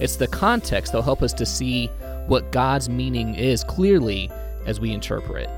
It's 0.00 0.16
the 0.16 0.26
context 0.26 0.90
that'll 0.90 1.04
help 1.04 1.22
us 1.22 1.32
to 1.34 1.46
see 1.46 1.86
what 2.26 2.50
God's 2.50 2.88
meaning 2.88 3.36
is 3.36 3.62
clearly 3.62 4.28
as 4.66 4.80
we 4.80 4.90
interpret. 4.90 5.48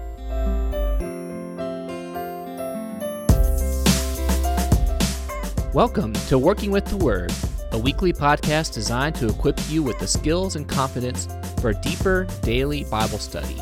Welcome 5.73 6.13
to 6.29 6.39
Working 6.39 6.71
with 6.71 6.85
the 6.85 6.99
Word, 6.99 7.33
a 7.73 7.79
weekly 7.79 8.13
podcast 8.13 8.75
designed 8.75 9.15
to 9.17 9.29
equip 9.29 9.59
you 9.71 9.83
with 9.83 9.99
the 9.99 10.07
skills 10.07 10.55
and 10.55 10.69
confidence 10.69 11.29
for 11.63 11.71
a 11.71 11.75
deeper 11.75 12.27
daily 12.43 12.85
Bible 12.85 13.19
study. 13.19 13.57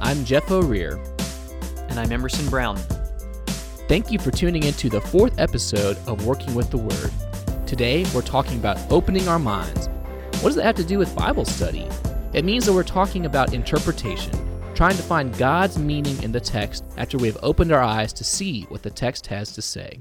I'm 0.00 0.24
Jeff 0.24 0.50
O'Rear. 0.50 1.00
And 1.88 2.00
I'm 2.00 2.10
Emerson 2.10 2.48
Brown. 2.48 2.78
Thank 3.86 4.10
you 4.10 4.18
for 4.18 4.32
tuning 4.32 4.64
into 4.64 4.88
the 4.88 5.00
fourth 5.00 5.38
episode 5.38 5.96
of 6.08 6.26
Working 6.26 6.56
with 6.56 6.70
the 6.70 6.78
Word. 6.78 7.12
Today, 7.64 8.04
we're 8.12 8.22
talking 8.22 8.58
about 8.58 8.78
opening 8.90 9.28
our 9.28 9.38
minds. 9.38 9.85
What 10.46 10.50
does 10.50 10.56
that 10.58 10.66
have 10.66 10.76
to 10.76 10.84
do 10.84 11.00
with 11.00 11.16
Bible 11.16 11.44
study? 11.44 11.88
It 12.32 12.44
means 12.44 12.66
that 12.66 12.72
we're 12.72 12.84
talking 12.84 13.26
about 13.26 13.52
interpretation, 13.52 14.32
trying 14.76 14.94
to 14.94 15.02
find 15.02 15.36
God's 15.36 15.76
meaning 15.76 16.22
in 16.22 16.30
the 16.30 16.38
text 16.38 16.84
after 16.96 17.18
we 17.18 17.26
have 17.26 17.38
opened 17.42 17.72
our 17.72 17.82
eyes 17.82 18.12
to 18.12 18.22
see 18.22 18.62
what 18.68 18.84
the 18.84 18.90
text 18.90 19.26
has 19.26 19.50
to 19.54 19.60
say. 19.60 19.98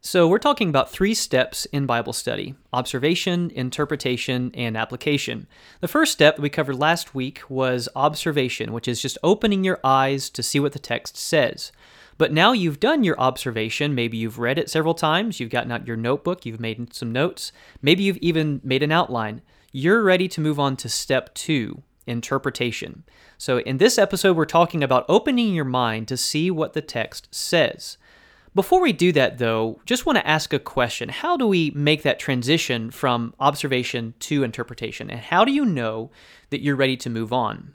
So, 0.00 0.28
we're 0.28 0.38
talking 0.38 0.68
about 0.68 0.92
three 0.92 1.12
steps 1.12 1.64
in 1.72 1.86
Bible 1.86 2.12
study 2.12 2.54
observation, 2.72 3.50
interpretation, 3.50 4.52
and 4.54 4.76
application. 4.76 5.48
The 5.80 5.88
first 5.88 6.12
step 6.12 6.36
that 6.36 6.42
we 6.42 6.48
covered 6.48 6.78
last 6.78 7.12
week 7.12 7.42
was 7.48 7.88
observation, 7.96 8.72
which 8.72 8.86
is 8.86 9.02
just 9.02 9.18
opening 9.24 9.64
your 9.64 9.80
eyes 9.82 10.30
to 10.30 10.42
see 10.44 10.60
what 10.60 10.72
the 10.72 10.78
text 10.78 11.16
says. 11.16 11.72
But 12.18 12.32
now 12.32 12.52
you've 12.52 12.80
done 12.80 13.04
your 13.04 13.18
observation, 13.20 13.94
maybe 13.94 14.16
you've 14.16 14.38
read 14.38 14.58
it 14.58 14.70
several 14.70 14.94
times, 14.94 15.38
you've 15.38 15.50
gotten 15.50 15.72
out 15.72 15.86
your 15.86 15.96
notebook, 15.96 16.46
you've 16.46 16.60
made 16.60 16.94
some 16.94 17.12
notes, 17.12 17.52
maybe 17.82 18.02
you've 18.02 18.16
even 18.18 18.60
made 18.64 18.82
an 18.82 18.92
outline. 18.92 19.42
You're 19.72 20.02
ready 20.02 20.26
to 20.28 20.40
move 20.40 20.58
on 20.58 20.76
to 20.78 20.88
step 20.88 21.34
two 21.34 21.82
interpretation. 22.06 23.04
So, 23.36 23.58
in 23.58 23.78
this 23.78 23.98
episode, 23.98 24.36
we're 24.36 24.46
talking 24.46 24.82
about 24.82 25.04
opening 25.08 25.54
your 25.54 25.64
mind 25.64 26.08
to 26.08 26.16
see 26.16 26.50
what 26.50 26.72
the 26.72 26.80
text 26.80 27.28
says. 27.34 27.98
Before 28.54 28.80
we 28.80 28.94
do 28.94 29.12
that, 29.12 29.36
though, 29.36 29.82
just 29.84 30.06
want 30.06 30.16
to 30.16 30.26
ask 30.26 30.54
a 30.54 30.58
question. 30.58 31.10
How 31.10 31.36
do 31.36 31.46
we 31.46 31.72
make 31.72 32.02
that 32.04 32.18
transition 32.18 32.90
from 32.90 33.34
observation 33.38 34.14
to 34.20 34.42
interpretation? 34.42 35.10
And 35.10 35.20
how 35.20 35.44
do 35.44 35.52
you 35.52 35.66
know 35.66 36.10
that 36.48 36.62
you're 36.62 36.76
ready 36.76 36.96
to 36.96 37.10
move 37.10 37.34
on? 37.34 37.74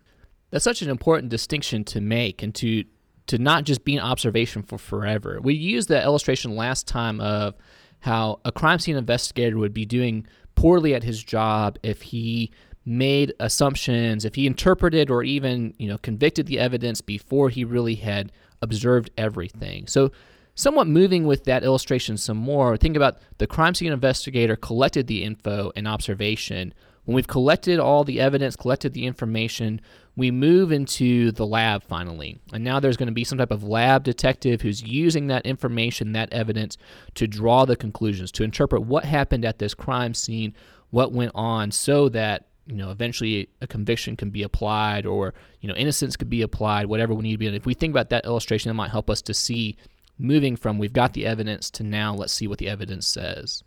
That's 0.49 0.63
such 0.63 0.81
an 0.81 0.89
important 0.89 1.29
distinction 1.29 1.83
to 1.83 2.01
make 2.01 2.41
and 2.41 2.55
to 2.55 2.83
to 3.31 3.37
not 3.37 3.63
just 3.63 3.85
be 3.85 3.95
an 3.95 4.03
observation 4.03 4.61
for 4.61 4.77
forever. 4.77 5.39
We 5.41 5.53
used 5.53 5.87
the 5.87 6.03
illustration 6.03 6.57
last 6.57 6.85
time 6.85 7.21
of 7.21 7.55
how 8.01 8.41
a 8.43 8.51
crime 8.51 8.77
scene 8.77 8.97
investigator 8.97 9.57
would 9.57 9.73
be 9.73 9.85
doing 9.85 10.27
poorly 10.55 10.93
at 10.93 11.03
his 11.03 11.23
job 11.23 11.79
if 11.81 12.01
he 12.01 12.51
made 12.83 13.33
assumptions, 13.39 14.25
if 14.25 14.35
he 14.35 14.45
interpreted 14.45 15.09
or 15.09 15.23
even, 15.23 15.73
you 15.77 15.87
know, 15.87 15.97
convicted 15.99 16.45
the 16.45 16.59
evidence 16.59 16.99
before 16.99 17.47
he 17.47 17.63
really 17.63 17.95
had 17.95 18.33
observed 18.61 19.09
everything. 19.17 19.87
So 19.87 20.11
somewhat 20.55 20.87
moving 20.87 21.25
with 21.25 21.45
that 21.45 21.63
illustration 21.63 22.17
some 22.17 22.35
more, 22.35 22.75
think 22.75 22.97
about 22.97 23.19
the 23.37 23.47
crime 23.47 23.75
scene 23.75 23.93
investigator 23.93 24.57
collected 24.57 25.07
the 25.07 25.23
info 25.23 25.71
and 25.77 25.87
observation. 25.87 26.73
When 27.05 27.15
we've 27.15 27.27
collected 27.27 27.79
all 27.79 28.03
the 28.03 28.19
evidence, 28.19 28.57
collected 28.57 28.91
the 28.93 29.05
information, 29.05 29.79
we 30.15 30.31
move 30.31 30.71
into 30.71 31.31
the 31.31 31.45
lab 31.45 31.83
finally. 31.83 32.39
And 32.53 32.63
now 32.63 32.79
there's 32.79 32.97
going 32.97 33.07
to 33.07 33.13
be 33.13 33.23
some 33.23 33.37
type 33.37 33.51
of 33.51 33.63
lab 33.63 34.03
detective 34.03 34.61
who's 34.61 34.83
using 34.83 35.27
that 35.27 35.45
information, 35.45 36.11
that 36.13 36.31
evidence, 36.33 36.77
to 37.15 37.27
draw 37.27 37.65
the 37.65 37.75
conclusions, 37.75 38.31
to 38.33 38.43
interpret 38.43 38.83
what 38.83 39.05
happened 39.05 39.45
at 39.45 39.59
this 39.59 39.73
crime 39.73 40.13
scene, 40.13 40.53
what 40.89 41.13
went 41.13 41.31
on, 41.33 41.71
so 41.71 42.09
that 42.09 42.47
you 42.67 42.75
know 42.75 42.91
eventually 42.91 43.49
a 43.61 43.67
conviction 43.67 44.15
can 44.15 44.29
be 44.29 44.43
applied 44.43 45.05
or 45.05 45.33
you 45.61 45.67
know 45.67 45.75
innocence 45.75 46.15
could 46.15 46.29
be 46.29 46.43
applied 46.43 46.85
whatever 46.85 47.13
we 47.13 47.23
need 47.23 47.31
to 47.31 47.37
be 47.39 47.47
and 47.47 47.55
if 47.55 47.65
we 47.65 47.73
think 47.73 47.91
about 47.91 48.11
that 48.11 48.23
illustration 48.23 48.69
that 48.69 48.75
might 48.75 48.91
help 48.91 49.09
us 49.09 49.19
to 49.19 49.33
see 49.33 49.75
moving 50.19 50.55
from 50.55 50.77
we've 50.77 50.93
got 50.93 51.13
the 51.13 51.25
evidence 51.25 51.71
to 51.71 51.83
now 51.83 52.13
let's 52.13 52.31
see 52.31 52.47
what 52.47 52.59
the 52.59 52.69
evidence 52.69 53.07
says. 53.07 53.63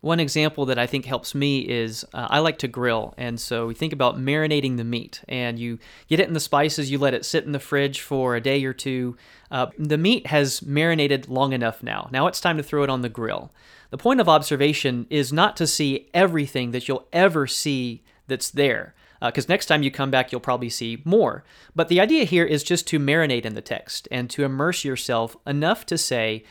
One 0.00 0.20
example 0.20 0.66
that 0.66 0.78
I 0.78 0.86
think 0.86 1.04
helps 1.04 1.34
me 1.34 1.60
is 1.60 2.04
uh, 2.12 2.28
I 2.30 2.38
like 2.38 2.58
to 2.58 2.68
grill. 2.68 3.14
And 3.16 3.40
so 3.40 3.66
we 3.66 3.74
think 3.74 3.92
about 3.92 4.18
marinating 4.18 4.76
the 4.76 4.84
meat 4.84 5.22
and 5.28 5.58
you 5.58 5.78
get 6.06 6.20
it 6.20 6.28
in 6.28 6.34
the 6.34 6.40
spices, 6.40 6.90
you 6.90 6.98
let 6.98 7.14
it 7.14 7.24
sit 7.24 7.44
in 7.44 7.52
the 7.52 7.58
fridge 7.58 8.00
for 8.00 8.36
a 8.36 8.40
day 8.40 8.64
or 8.64 8.72
two. 8.72 9.16
Uh, 9.50 9.66
the 9.78 9.98
meat 9.98 10.26
has 10.28 10.62
marinated 10.62 11.28
long 11.28 11.52
enough 11.52 11.82
now. 11.82 12.08
Now 12.12 12.26
it's 12.26 12.40
time 12.40 12.56
to 12.56 12.62
throw 12.62 12.82
it 12.82 12.90
on 12.90 13.02
the 13.02 13.08
grill. 13.08 13.50
The 13.90 13.98
point 13.98 14.20
of 14.20 14.28
observation 14.28 15.06
is 15.10 15.32
not 15.32 15.56
to 15.56 15.66
see 15.66 16.08
everything 16.12 16.72
that 16.72 16.88
you'll 16.88 17.08
ever 17.12 17.46
see 17.46 18.02
that's 18.26 18.50
there 18.50 18.94
because 19.20 19.46
uh, 19.46 19.52
next 19.52 19.66
time 19.66 19.82
you 19.82 19.90
come 19.90 20.10
back, 20.10 20.30
you'll 20.30 20.40
probably 20.40 20.68
see 20.68 21.00
more. 21.04 21.44
But 21.74 21.88
the 21.88 22.00
idea 22.00 22.24
here 22.24 22.44
is 22.44 22.62
just 22.62 22.86
to 22.88 22.98
marinate 22.98 23.44
in 23.44 23.54
the 23.54 23.62
text 23.62 24.08
and 24.10 24.28
to 24.30 24.44
immerse 24.44 24.84
yourself 24.84 25.36
enough 25.46 25.86
to 25.86 25.96
say, 25.96 26.44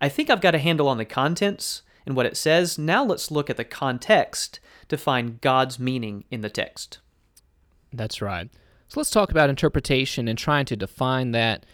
I 0.00 0.08
think 0.08 0.30
I've 0.30 0.40
got 0.40 0.54
a 0.54 0.58
handle 0.58 0.88
on 0.88 0.98
the 0.98 1.04
contents 1.04 1.82
and 2.06 2.16
what 2.16 2.26
it 2.26 2.36
says. 2.36 2.78
Now 2.78 3.04
let's 3.04 3.30
look 3.30 3.50
at 3.50 3.56
the 3.56 3.64
context 3.64 4.60
to 4.88 4.96
find 4.96 5.40
God's 5.40 5.78
meaning 5.78 6.24
in 6.30 6.40
the 6.40 6.50
text. 6.50 6.98
That's 7.92 8.22
right. 8.22 8.50
So 8.88 9.00
let's 9.00 9.10
talk 9.10 9.30
about 9.30 9.50
interpretation 9.50 10.28
and 10.28 10.38
trying 10.38 10.66
to 10.66 10.76
define 10.76 11.32
that. 11.32 11.64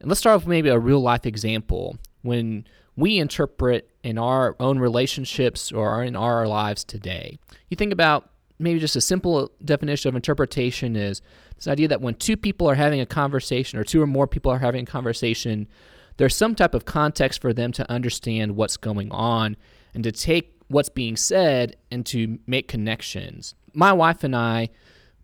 And 0.00 0.08
let's 0.08 0.20
start 0.20 0.40
with 0.40 0.46
maybe 0.46 0.68
a 0.68 0.78
real 0.78 1.00
life 1.00 1.26
example. 1.26 1.98
When 2.22 2.66
we 2.96 3.18
interpret 3.18 3.90
in 4.02 4.18
our 4.18 4.56
own 4.60 4.78
relationships 4.78 5.72
or 5.72 6.02
in 6.02 6.16
our 6.16 6.46
lives 6.46 6.84
today, 6.84 7.38
you 7.68 7.76
think 7.76 7.92
about 7.92 8.30
maybe 8.58 8.78
just 8.78 8.96
a 8.96 9.00
simple 9.00 9.50
definition 9.64 10.08
of 10.08 10.14
interpretation 10.14 10.96
is 10.96 11.20
this 11.56 11.68
idea 11.68 11.88
that 11.88 12.00
when 12.00 12.14
two 12.14 12.36
people 12.36 12.68
are 12.68 12.74
having 12.74 13.00
a 13.00 13.06
conversation 13.06 13.78
or 13.78 13.84
two 13.84 14.00
or 14.00 14.06
more 14.06 14.26
people 14.26 14.52
are 14.52 14.58
having 14.58 14.84
a 14.84 14.90
conversation, 14.90 15.68
there's 16.16 16.36
some 16.36 16.54
type 16.54 16.74
of 16.74 16.84
context 16.84 17.40
for 17.40 17.52
them 17.52 17.72
to 17.72 17.90
understand 17.90 18.56
what's 18.56 18.76
going 18.76 19.10
on 19.10 19.56
and 19.94 20.04
to 20.04 20.12
take 20.12 20.54
what's 20.68 20.88
being 20.88 21.16
said 21.16 21.76
and 21.90 22.04
to 22.06 22.38
make 22.46 22.68
connections. 22.68 23.54
My 23.74 23.92
wife 23.92 24.24
and 24.24 24.34
I, 24.34 24.70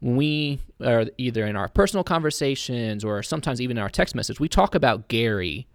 when 0.01 0.17
we 0.17 0.61
are 0.85 1.07
either 1.17 1.47
in 1.47 1.57
our 1.57 1.69
personal 1.69 2.05
conversations 2.05 3.05
or 3.05 3.23
sometimes 3.23 3.61
even 3.61 3.77
in 3.77 3.83
our 3.83 3.89
text 3.89 4.15
message, 4.15 4.39
we 4.39 4.49
talk 4.49 4.75
about 4.75 5.09
Gary 5.09 5.67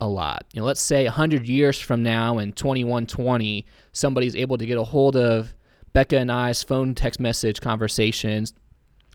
a 0.00 0.08
lot. 0.08 0.44
You 0.52 0.60
know, 0.60 0.66
let's 0.66 0.80
say 0.80 1.04
100 1.04 1.46
years 1.46 1.78
from 1.78 2.02
now 2.02 2.38
in 2.38 2.52
2120, 2.52 3.66
somebody's 3.92 4.36
able 4.36 4.58
to 4.58 4.66
get 4.66 4.78
a 4.78 4.84
hold 4.84 5.16
of 5.16 5.54
Becca 5.92 6.18
and 6.18 6.30
I's 6.30 6.62
phone 6.62 6.94
text 6.94 7.20
message 7.20 7.60
conversations. 7.60 8.54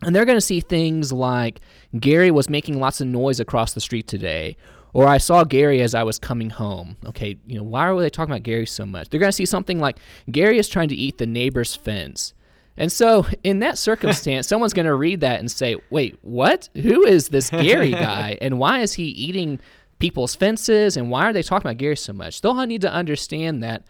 And 0.02 0.16
they're 0.16 0.26
going 0.26 0.38
to 0.38 0.42
see 0.42 0.60
things 0.60 1.14
like 1.14 1.62
Gary 2.00 2.32
was 2.32 2.50
making 2.50 2.80
lots 2.80 3.02
of 3.02 3.08
noise 3.08 3.40
across 3.40 3.74
the 3.74 3.82
street 3.82 4.08
today, 4.08 4.58
or 4.96 5.10
I 5.10 5.18
saw 5.18 5.44
Gary 5.44 5.82
as 5.82 5.94
I 5.94 6.04
was 6.04 6.18
coming 6.18 6.50
home. 6.50 6.96
Okay, 7.06 7.38
you 7.46 7.58
know, 7.58 7.64
why 7.64 7.90
are 7.90 8.00
they 8.00 8.10
talking 8.10 8.32
about 8.32 8.44
Gary 8.44 8.66
so 8.66 8.86
much? 8.86 9.10
They're 9.10 9.20
going 9.20 9.28
to 9.28 9.36
see 9.36 9.46
something 9.46 9.78
like 9.78 10.00
Gary 10.32 10.58
is 10.58 10.70
trying 10.70 10.88
to 10.88 10.96
eat 10.96 11.18
the 11.18 11.26
neighbor's 11.26 11.76
fence. 11.76 12.34
And 12.78 12.90
so, 12.90 13.26
in 13.44 13.60
that 13.60 13.78
circumstance, 13.78 14.48
someone's 14.50 14.72
going 14.72 14.86
to 14.86 14.96
read 14.96 15.20
that 15.20 15.42
and 15.42 15.52
say, 15.52 15.76
wait, 15.90 16.18
what? 16.22 16.70
Who 16.76 17.06
is 17.06 17.28
this 17.28 17.50
Gary 17.50 17.92
guy? 17.92 18.38
And 18.40 18.58
why 18.58 18.80
is 18.80 18.94
he 18.94 19.04
eating 19.04 19.60
people's 20.00 20.34
fences? 20.34 20.96
And 20.96 21.12
why 21.12 21.26
are 21.26 21.34
they 21.34 21.44
talking 21.44 21.68
about 21.68 21.78
Gary 21.78 21.98
so 21.98 22.14
much? 22.14 22.40
They'll 22.40 22.56
need 22.66 22.82
to 22.82 22.92
understand 22.92 23.62
that 23.64 23.84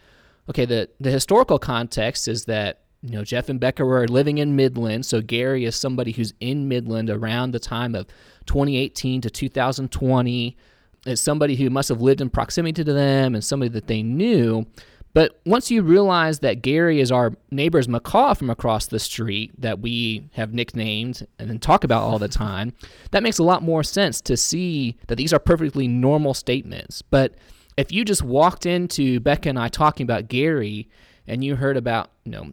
okay, 0.50 0.66
the, 0.66 0.90
the 1.00 1.12
historical 1.12 1.60
context 1.60 2.28
is 2.28 2.46
that, 2.46 2.82
you 3.02 3.12
know, 3.12 3.24
Jeff 3.24 3.50
and 3.50 3.60
Becca 3.60 3.86
were 3.86 4.08
living 4.08 4.40
in 4.40 4.56
Midland. 4.56 5.06
So 5.06 5.22
Gary 5.22 5.66
is 5.66 5.76
somebody 5.76 6.12
who's 6.12 6.34
in 6.40 6.68
Midland 6.68 7.10
around 7.10 7.52
the 7.52 7.60
time 7.60 7.96
of 7.96 8.08
2018 8.48 9.22
to 9.22 9.30
2020. 9.30 10.58
It's 11.06 11.22
somebody 11.22 11.56
who 11.56 11.70
must 11.70 11.90
have 11.90 12.02
lived 12.02 12.22
in 12.22 12.30
proximity 12.30 12.84
to 12.84 12.94
them 12.94 13.36
and 13.36 13.44
somebody 13.44 13.70
that 13.70 13.88
they 13.88 14.02
knew. 14.02 14.66
But 15.14 15.40
once 15.46 15.72
you 15.72 15.82
realize 15.82 16.40
that 16.40 16.62
Gary 16.62 17.00
is 17.00 17.10
our 17.10 17.32
neighbor's 17.50 17.88
macaw 17.88 18.34
from 18.34 18.50
across 18.50 18.88
the 18.88 19.00
street 19.00 19.54
that 19.62 19.80
we 19.80 20.28
have 20.34 20.54
nicknamed 20.54 21.26
and 21.40 21.50
then 21.50 21.58
talk 21.58 21.86
about 21.86 22.04
all 22.04 22.20
the 22.20 22.28
time, 22.28 22.74
that 23.12 23.24
makes 23.24 23.38
a 23.38 23.44
lot 23.44 23.64
more 23.64 23.82
sense 23.82 24.20
to 24.22 24.36
see 24.36 24.98
that 25.08 25.16
these 25.16 25.32
are 25.32 25.40
perfectly 25.40 25.88
normal 25.88 26.34
statements. 26.34 27.02
But 27.02 27.36
if 27.78 27.94
you 27.94 28.04
just 28.04 28.24
walked 28.24 28.66
into 28.66 29.22
Becca 29.22 29.48
and 29.48 29.58
I 29.58 29.70
talking 29.70 30.04
about 30.04 30.28
Gary 30.28 30.90
and 31.28 31.46
you 31.46 31.56
heard 31.56 31.78
about, 31.78 32.12
you 32.26 32.32
know, 32.32 32.52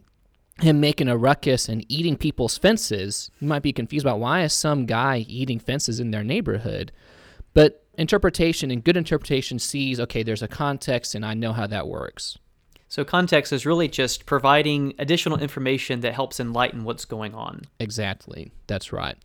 him 0.61 0.79
making 0.79 1.09
a 1.09 1.17
ruckus 1.17 1.67
and 1.67 1.85
eating 1.89 2.15
people's 2.15 2.57
fences, 2.57 3.29
you 3.41 3.47
might 3.47 3.63
be 3.63 3.73
confused 3.73 4.05
about 4.05 4.19
why 4.19 4.43
is 4.43 4.53
some 4.53 4.85
guy 4.85 5.25
eating 5.27 5.59
fences 5.59 5.99
in 5.99 6.11
their 6.11 6.23
neighborhood. 6.23 6.93
But 7.53 7.82
interpretation 7.97 8.71
and 8.71 8.83
good 8.83 8.97
interpretation 8.97 9.59
sees, 9.59 9.99
okay, 9.99 10.23
there's 10.23 10.41
a 10.41 10.47
context 10.47 11.15
and 11.15 11.25
I 11.25 11.33
know 11.33 11.53
how 11.53 11.67
that 11.67 11.87
works. 11.87 12.37
So 12.87 13.03
context 13.03 13.51
is 13.51 13.65
really 13.65 13.87
just 13.87 14.25
providing 14.25 14.93
additional 14.99 15.39
information 15.39 16.01
that 16.01 16.13
helps 16.13 16.39
enlighten 16.39 16.83
what's 16.83 17.05
going 17.05 17.33
on. 17.33 17.63
Exactly. 17.79 18.51
That's 18.67 18.93
right. 18.93 19.15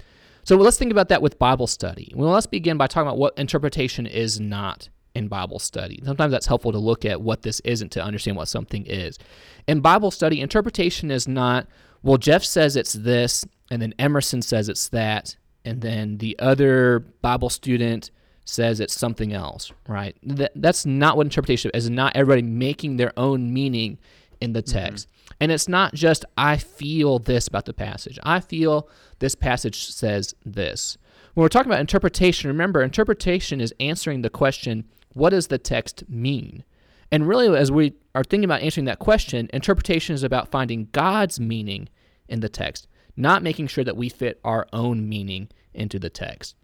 So 0.44 0.56
let's 0.56 0.78
think 0.78 0.90
about 0.90 1.10
that 1.10 1.20
with 1.20 1.38
Bible 1.38 1.66
study. 1.66 2.10
Well, 2.16 2.30
let's 2.30 2.46
begin 2.46 2.78
by 2.78 2.86
talking 2.86 3.08
about 3.08 3.18
what 3.18 3.38
interpretation 3.38 4.06
is 4.06 4.40
not 4.40 4.88
in 5.14 5.28
Bible 5.28 5.58
study. 5.58 6.00
Sometimes 6.04 6.30
that's 6.32 6.46
helpful 6.46 6.72
to 6.72 6.78
look 6.78 7.04
at 7.04 7.20
what 7.20 7.42
this 7.42 7.60
isn't 7.60 7.92
to 7.92 8.02
understand 8.02 8.38
what 8.38 8.48
something 8.48 8.86
is. 8.86 9.18
In 9.66 9.80
Bible 9.80 10.10
study, 10.10 10.40
interpretation 10.40 11.10
is 11.10 11.28
not, 11.28 11.66
well, 12.02 12.16
Jeff 12.16 12.44
says 12.44 12.76
it's 12.76 12.94
this, 12.94 13.44
and 13.70 13.82
then 13.82 13.92
Emerson 13.98 14.40
says 14.40 14.70
it's 14.70 14.88
that, 14.88 15.36
and 15.64 15.82
then 15.82 16.18
the 16.18 16.38
other 16.38 17.00
Bible 17.20 17.50
student 17.50 18.10
says 18.48 18.80
it's 18.80 18.98
something 18.98 19.32
else, 19.34 19.72
right? 19.86 20.16
That, 20.22 20.52
that's 20.54 20.86
not 20.86 21.16
what 21.16 21.26
interpretation 21.26 21.70
is. 21.74 21.90
Not 21.90 22.16
everybody 22.16 22.42
making 22.42 22.96
their 22.96 23.12
own 23.18 23.52
meaning 23.52 23.98
in 24.40 24.54
the 24.54 24.62
text. 24.62 25.08
Mm-hmm. 25.08 25.34
And 25.40 25.52
it's 25.52 25.68
not 25.68 25.92
just, 25.92 26.24
I 26.36 26.56
feel 26.56 27.18
this 27.18 27.46
about 27.46 27.66
the 27.66 27.74
passage. 27.74 28.18
I 28.22 28.40
feel 28.40 28.88
this 29.18 29.34
passage 29.34 29.86
says 29.86 30.34
this. 30.46 30.96
When 31.34 31.42
we're 31.42 31.48
talking 31.48 31.70
about 31.70 31.80
interpretation, 31.80 32.48
remember, 32.48 32.82
interpretation 32.82 33.60
is 33.60 33.74
answering 33.80 34.22
the 34.22 34.30
question, 34.30 34.84
what 35.12 35.30
does 35.30 35.48
the 35.48 35.58
text 35.58 36.08
mean? 36.08 36.64
And 37.12 37.28
really, 37.28 37.54
as 37.54 37.70
we 37.70 37.94
are 38.14 38.24
thinking 38.24 38.44
about 38.46 38.62
answering 38.62 38.86
that 38.86 38.98
question, 38.98 39.50
interpretation 39.52 40.14
is 40.14 40.22
about 40.22 40.50
finding 40.50 40.88
God's 40.92 41.38
meaning 41.38 41.88
in 42.28 42.40
the 42.40 42.48
text, 42.48 42.88
not 43.14 43.42
making 43.42 43.66
sure 43.66 43.84
that 43.84 43.96
we 43.96 44.08
fit 44.08 44.40
our 44.42 44.66
own 44.72 45.06
meaning 45.06 45.48
into 45.74 45.98
the 45.98 46.10
text. 46.10 46.54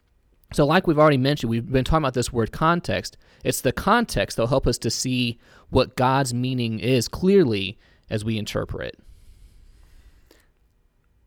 So, 0.52 0.64
like 0.64 0.86
we've 0.86 0.98
already 0.98 1.16
mentioned, 1.16 1.50
we've 1.50 1.70
been 1.70 1.84
talking 1.84 2.04
about 2.04 2.14
this 2.14 2.32
word 2.32 2.52
context. 2.52 3.16
It's 3.42 3.60
the 3.60 3.72
context 3.72 4.36
that'll 4.36 4.48
help 4.48 4.66
us 4.66 4.78
to 4.78 4.90
see 4.90 5.38
what 5.70 5.96
God's 5.96 6.32
meaning 6.32 6.78
is 6.78 7.08
clearly 7.08 7.78
as 8.10 8.24
we 8.24 8.38
interpret. 8.38 8.98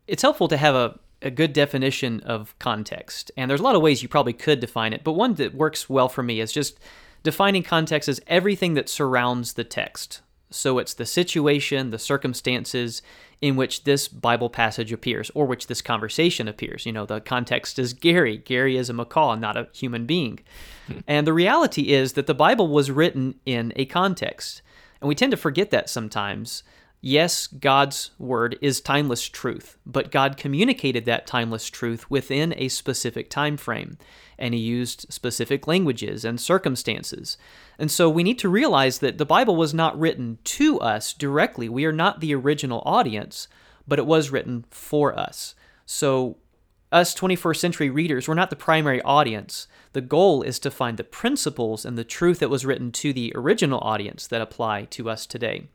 It's 0.07 0.21
helpful 0.21 0.47
to 0.47 0.57
have 0.57 0.75
a, 0.75 0.99
a 1.21 1.29
good 1.29 1.51
definition 1.51 2.21
of 2.21 2.57
context. 2.59 3.31
And 3.35 3.49
there's 3.49 3.59
a 3.59 3.63
lot 3.63 3.75
of 3.75 3.81
ways 3.81 4.01
you 4.01 4.07
probably 4.07 4.33
could 4.33 4.59
define 4.61 4.93
it, 4.93 5.03
but 5.03 5.13
one 5.13 5.33
that 5.35 5.53
works 5.53 5.89
well 5.89 6.07
for 6.07 6.23
me 6.23 6.39
is 6.39 6.53
just 6.53 6.79
defining 7.23 7.63
context 7.63 8.07
as 8.07 8.21
everything 8.27 8.75
that 8.75 8.87
surrounds 8.87 9.53
the 9.53 9.65
text. 9.65 10.21
So 10.49 10.77
it's 10.77 10.93
the 10.93 11.05
situation, 11.05 11.89
the 11.89 11.99
circumstances 11.99 13.01
in 13.41 13.55
which 13.55 13.83
this 13.83 14.07
Bible 14.07 14.49
passage 14.49 14.91
appears 14.91 15.29
or 15.35 15.45
which 15.45 15.67
this 15.67 15.81
conversation 15.81 16.47
appears. 16.47 16.85
You 16.85 16.93
know, 16.93 17.05
the 17.05 17.19
context 17.19 17.77
is 17.77 17.93
Gary. 17.93 18.37
Gary 18.37 18.77
is 18.77 18.89
a 18.89 18.93
macaw, 18.93 19.35
not 19.35 19.57
a 19.57 19.67
human 19.73 20.05
being. 20.05 20.39
Hmm. 20.87 20.99
and 21.07 21.27
the 21.27 21.33
reality 21.33 21.91
is 21.91 22.13
that 22.13 22.27
the 22.27 22.33
Bible 22.33 22.69
was 22.69 22.89
written 22.89 23.35
in 23.45 23.73
a 23.75 23.85
context. 23.85 24.61
And 25.01 25.07
we 25.07 25.15
tend 25.15 25.31
to 25.31 25.37
forget 25.37 25.69
that 25.71 25.89
sometimes. 25.89 26.63
Yes, 26.99 27.45
God's 27.45 28.11
word 28.17 28.57
is 28.59 28.81
timeless 28.81 29.29
truth, 29.29 29.77
but 29.85 30.11
God 30.11 30.35
communicated 30.35 31.05
that 31.05 31.27
timeless 31.27 31.69
truth 31.69 32.09
within 32.09 32.55
a 32.57 32.69
specific 32.69 33.29
time 33.29 33.55
frame, 33.55 33.99
and 34.39 34.55
he 34.55 34.59
used 34.59 35.05
specific 35.13 35.67
languages 35.67 36.25
and 36.25 36.41
circumstances. 36.41 37.37
And 37.77 37.91
so 37.91 38.09
we 38.09 38.23
need 38.23 38.39
to 38.39 38.49
realize 38.49 38.97
that 38.99 39.19
the 39.19 39.25
Bible 39.25 39.55
was 39.55 39.75
not 39.75 39.97
written 39.99 40.39
to 40.45 40.79
us 40.79 41.13
directly. 41.13 41.69
We 41.69 41.85
are 41.85 41.91
not 41.91 42.19
the 42.19 42.33
original 42.33 42.81
audience, 42.83 43.47
but 43.87 43.99
it 43.99 44.07
was 44.07 44.31
written 44.31 44.65
for 44.71 45.17
us. 45.17 45.53
So 45.85 46.37
us 46.91 47.13
21st 47.13 47.57
century 47.57 47.89
readers, 47.91 48.27
we're 48.27 48.33
not 48.33 48.49
the 48.49 48.55
primary 48.55 49.03
audience. 49.03 49.67
The 49.93 50.01
goal 50.01 50.41
is 50.41 50.57
to 50.59 50.71
find 50.71 50.97
the 50.97 51.03
principles 51.03 51.85
and 51.85 51.95
the 51.95 52.03
truth 52.03 52.39
that 52.39 52.49
was 52.49 52.65
written 52.65 52.91
to 52.93 53.13
the 53.13 53.33
original 53.35 53.79
audience 53.81 54.25
that 54.27 54.41
apply 54.41 54.85
to 54.85 55.09
us 55.09 55.27
today. 55.27 55.67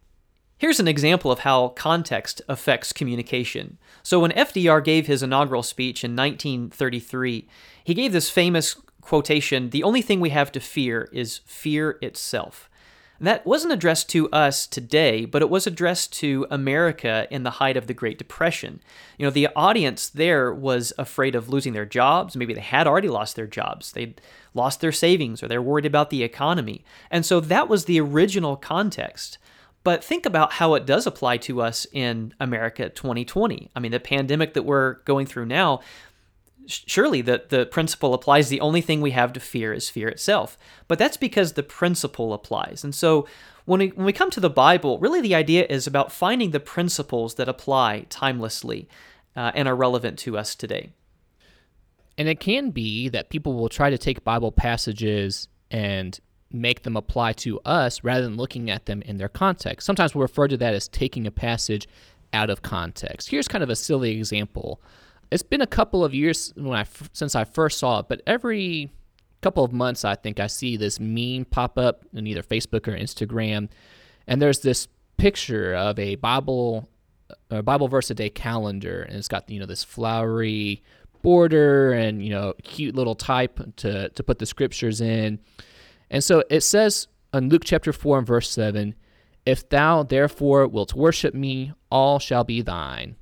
Here's 0.62 0.78
an 0.78 0.86
example 0.86 1.32
of 1.32 1.40
how 1.40 1.70
context 1.70 2.40
affects 2.48 2.92
communication. 2.92 3.78
So, 4.04 4.20
when 4.20 4.30
FDR 4.30 4.84
gave 4.84 5.08
his 5.08 5.20
inaugural 5.20 5.64
speech 5.64 6.04
in 6.04 6.14
1933, 6.14 7.48
he 7.82 7.94
gave 7.94 8.12
this 8.12 8.30
famous 8.30 8.76
quotation 9.00 9.70
The 9.70 9.82
only 9.82 10.02
thing 10.02 10.20
we 10.20 10.30
have 10.30 10.52
to 10.52 10.60
fear 10.60 11.08
is 11.12 11.40
fear 11.46 11.98
itself. 12.00 12.70
That 13.18 13.44
wasn't 13.44 13.72
addressed 13.72 14.08
to 14.10 14.30
us 14.30 14.68
today, 14.68 15.24
but 15.24 15.42
it 15.42 15.50
was 15.50 15.66
addressed 15.66 16.12
to 16.20 16.46
America 16.48 17.26
in 17.28 17.42
the 17.42 17.58
height 17.58 17.76
of 17.76 17.88
the 17.88 17.94
Great 17.94 18.16
Depression. 18.18 18.80
You 19.18 19.26
know, 19.26 19.30
the 19.30 19.48
audience 19.56 20.08
there 20.08 20.54
was 20.54 20.92
afraid 20.96 21.34
of 21.34 21.48
losing 21.48 21.72
their 21.72 21.86
jobs. 21.86 22.36
Maybe 22.36 22.54
they 22.54 22.60
had 22.60 22.86
already 22.86 23.08
lost 23.08 23.34
their 23.34 23.48
jobs. 23.48 23.90
They'd 23.90 24.20
lost 24.54 24.80
their 24.80 24.92
savings 24.92 25.42
or 25.42 25.48
they're 25.48 25.60
worried 25.60 25.86
about 25.86 26.10
the 26.10 26.22
economy. 26.22 26.84
And 27.10 27.26
so 27.26 27.40
that 27.40 27.68
was 27.68 27.86
the 27.86 28.00
original 28.00 28.54
context. 28.54 29.38
But 29.84 30.04
think 30.04 30.26
about 30.26 30.52
how 30.54 30.74
it 30.74 30.86
does 30.86 31.06
apply 31.06 31.38
to 31.38 31.60
us 31.60 31.86
in 31.92 32.34
America 32.38 32.88
2020. 32.88 33.70
I 33.74 33.80
mean, 33.80 33.92
the 33.92 34.00
pandemic 34.00 34.54
that 34.54 34.62
we're 34.62 34.94
going 35.04 35.26
through 35.26 35.46
now, 35.46 35.80
surely 36.66 37.20
the, 37.20 37.44
the 37.48 37.66
principle 37.66 38.14
applies. 38.14 38.48
The 38.48 38.60
only 38.60 38.80
thing 38.80 39.00
we 39.00 39.10
have 39.10 39.32
to 39.32 39.40
fear 39.40 39.72
is 39.72 39.90
fear 39.90 40.08
itself. 40.08 40.56
But 40.86 40.98
that's 40.98 41.16
because 41.16 41.54
the 41.54 41.64
principle 41.64 42.32
applies. 42.32 42.84
And 42.84 42.94
so 42.94 43.26
when 43.64 43.80
we, 43.80 43.88
when 43.88 44.06
we 44.06 44.12
come 44.12 44.30
to 44.30 44.40
the 44.40 44.50
Bible, 44.50 44.98
really 44.98 45.20
the 45.20 45.34
idea 45.34 45.66
is 45.68 45.86
about 45.86 46.12
finding 46.12 46.52
the 46.52 46.60
principles 46.60 47.34
that 47.34 47.48
apply 47.48 48.06
timelessly 48.08 48.86
uh, 49.34 49.52
and 49.54 49.66
are 49.66 49.76
relevant 49.76 50.18
to 50.20 50.38
us 50.38 50.54
today. 50.54 50.92
And 52.18 52.28
it 52.28 52.40
can 52.40 52.70
be 52.70 53.08
that 53.08 53.30
people 53.30 53.54
will 53.54 53.68
try 53.68 53.90
to 53.90 53.98
take 53.98 54.22
Bible 54.22 54.52
passages 54.52 55.48
and 55.70 56.20
make 56.52 56.82
them 56.82 56.96
apply 56.96 57.32
to 57.32 57.60
us 57.60 58.04
rather 58.04 58.22
than 58.22 58.36
looking 58.36 58.70
at 58.70 58.86
them 58.86 59.02
in 59.02 59.18
their 59.18 59.28
context. 59.28 59.86
Sometimes 59.86 60.14
we'll 60.14 60.22
refer 60.22 60.48
to 60.48 60.56
that 60.58 60.74
as 60.74 60.88
taking 60.88 61.26
a 61.26 61.30
passage 61.30 61.88
out 62.32 62.50
of 62.50 62.62
context. 62.62 63.30
Here's 63.30 63.48
kind 63.48 63.62
of 63.62 63.70
a 63.70 63.76
silly 63.76 64.16
example. 64.16 64.80
It's 65.30 65.42
been 65.42 65.60
a 65.60 65.66
couple 65.66 66.04
of 66.04 66.14
years 66.14 66.52
I 66.58 66.84
since 67.12 67.34
I 67.34 67.44
first 67.44 67.78
saw 67.78 68.00
it, 68.00 68.06
but 68.08 68.22
every 68.26 68.92
couple 69.40 69.64
of 69.64 69.72
months 69.72 70.04
I 70.04 70.14
think 70.14 70.38
I 70.40 70.46
see 70.46 70.76
this 70.76 71.00
meme 71.00 71.46
pop 71.46 71.78
up 71.78 72.04
in 72.12 72.26
either 72.26 72.42
Facebook 72.42 72.86
or 72.86 72.96
Instagram, 72.96 73.68
and 74.26 74.40
there's 74.40 74.60
this 74.60 74.88
picture 75.16 75.74
of 75.74 75.98
a 75.98 76.16
Bible 76.16 76.88
a 77.50 77.62
Bible 77.62 77.88
verse 77.88 78.10
a 78.10 78.14
day 78.14 78.28
calendar, 78.28 79.02
and 79.02 79.16
it's 79.16 79.28
got 79.28 79.48
you 79.48 79.58
know 79.58 79.66
this 79.66 79.84
flowery 79.84 80.82
border 81.22 81.92
and 81.92 82.22
you 82.22 82.30
know 82.30 82.52
cute 82.62 82.94
little 82.94 83.14
type 83.14 83.60
to 83.76 84.08
to 84.10 84.22
put 84.22 84.38
the 84.38 84.46
scriptures 84.46 85.00
in 85.00 85.38
and 86.12 86.22
so 86.22 86.44
it 86.50 86.60
says 86.60 87.08
in 87.34 87.48
Luke 87.48 87.62
chapter 87.64 87.92
4 87.92 88.18
and 88.18 88.26
verse 88.26 88.50
7 88.50 88.94
If 89.44 89.68
thou 89.68 90.02
therefore 90.04 90.68
wilt 90.68 90.94
worship 90.94 91.34
me, 91.34 91.72
all 91.90 92.18
shall 92.18 92.44
be 92.44 92.62
thine. 92.62 93.16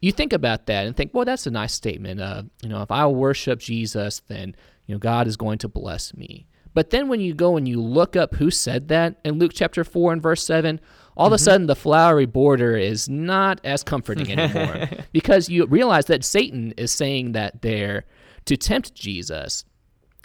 You 0.00 0.10
think 0.12 0.32
about 0.32 0.66
that 0.66 0.86
and 0.86 0.96
think, 0.96 1.12
well, 1.12 1.26
that's 1.26 1.46
a 1.46 1.50
nice 1.50 1.74
statement. 1.74 2.20
Uh, 2.20 2.44
you 2.62 2.70
know, 2.70 2.80
if 2.80 2.90
I 2.90 3.06
worship 3.06 3.60
Jesus, 3.60 4.22
then 4.28 4.56
you 4.86 4.94
know 4.94 4.98
God 4.98 5.26
is 5.26 5.36
going 5.36 5.58
to 5.58 5.68
bless 5.68 6.14
me. 6.16 6.46
But 6.72 6.90
then 6.90 7.08
when 7.08 7.20
you 7.20 7.34
go 7.34 7.56
and 7.56 7.68
you 7.68 7.80
look 7.82 8.16
up 8.16 8.34
who 8.36 8.50
said 8.50 8.88
that 8.88 9.16
in 9.24 9.38
Luke 9.38 9.52
chapter 9.54 9.84
4 9.84 10.14
and 10.14 10.22
verse 10.22 10.44
7, 10.44 10.80
all 11.16 11.26
mm-hmm. 11.26 11.26
of 11.26 11.32
a 11.32 11.36
mm-hmm. 11.36 11.44
sudden 11.44 11.66
the 11.66 11.76
flowery 11.76 12.26
border 12.26 12.76
is 12.76 13.08
not 13.08 13.60
as 13.62 13.82
comforting 13.82 14.32
anymore 14.32 14.88
because 15.12 15.48
you 15.48 15.66
realize 15.66 16.06
that 16.06 16.24
Satan 16.24 16.72
is 16.78 16.92
saying 16.92 17.32
that 17.32 17.60
there 17.60 18.04
to 18.46 18.56
tempt 18.56 18.94
Jesus. 18.94 19.64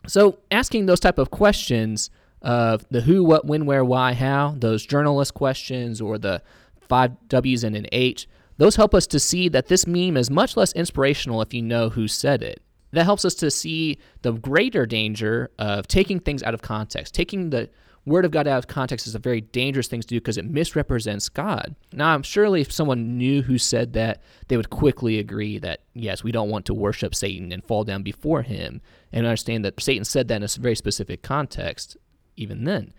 So 0.07 0.39
asking 0.51 0.85
those 0.85 0.99
type 0.99 1.17
of 1.17 1.31
questions 1.31 2.09
of 2.41 2.85
the 2.89 3.01
who, 3.01 3.23
what, 3.23 3.45
when, 3.45 3.65
where, 3.65 3.83
why, 3.83 4.13
how, 4.13 4.55
those 4.57 4.85
journalist 4.85 5.33
questions 5.33 5.99
or 6.01 6.17
the 6.17 6.41
five 6.87 7.11
W's 7.27 7.63
and 7.63 7.75
an 7.75 7.87
H, 7.91 8.27
those 8.57 8.75
help 8.75 8.93
us 8.93 9.07
to 9.07 9.19
see 9.19 9.49
that 9.49 9.67
this 9.67 9.87
meme 9.87 10.15
is 10.17 10.29
much 10.29 10.55
less 10.55 10.71
inspirational 10.73 11.41
if 11.41 11.53
you 11.53 11.61
know 11.61 11.89
who 11.89 12.07
said 12.07 12.43
it. 12.43 12.61
That 12.91 13.03
helps 13.03 13.25
us 13.25 13.35
to 13.35 13.51
see 13.51 13.97
the 14.21 14.31
greater 14.31 14.85
danger 14.85 15.51
of 15.59 15.87
taking 15.87 16.19
things 16.19 16.43
out 16.43 16.53
of 16.53 16.61
context, 16.61 17.13
taking 17.13 17.49
the 17.49 17.69
word 18.05 18.23
of 18.23 18.31
God 18.31 18.47
out 18.47 18.59
of 18.59 18.67
context 18.67 19.07
is 19.07 19.15
a 19.15 19.19
very 19.19 19.41
dangerous 19.41 19.87
thing 19.87 20.01
to 20.01 20.07
do 20.07 20.17
because 20.17 20.37
it 20.37 20.45
misrepresents 20.45 21.27
God. 21.27 21.75
Now, 21.91 22.13
I'm 22.13 22.23
surely 22.23 22.61
if 22.61 22.71
someone 22.71 23.17
knew 23.17 23.41
who 23.41 23.57
said 23.57 23.93
that, 23.93 24.21
they 24.47 24.57
would 24.57 24.69
quickly 24.69 25.17
agree 25.17 25.57
that, 25.59 25.81
yes, 25.93 26.23
we 26.23 26.31
don't 26.31 26.49
want 26.49 26.65
to 26.67 26.73
worship 26.73 27.15
Satan 27.15 27.51
and 27.51 27.63
fall 27.63 27.83
down 27.83 28.03
before 28.03 28.43
him 28.43 28.81
and 29.15 29.25
understand 29.25 29.63
that 29.63 29.81
Satan 29.81 30.03
said 30.03 30.27
that 30.27 30.35
in 30.35 30.43
a 30.43 30.61
very 30.61 30.75
specific 30.75 31.23
context, 31.23 31.95
even 32.35 32.65
then. 32.65 32.93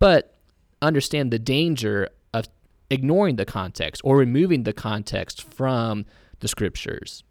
But 0.00 0.34
understand 0.82 1.30
the 1.30 1.38
danger 1.38 2.08
of 2.34 2.48
ignoring 2.90 3.36
the 3.36 3.46
context 3.46 4.02
or 4.04 4.16
removing 4.16 4.64
the 4.64 4.72
context 4.72 5.42
from 5.42 6.06
the 6.40 6.48
scriptures. 6.48 7.22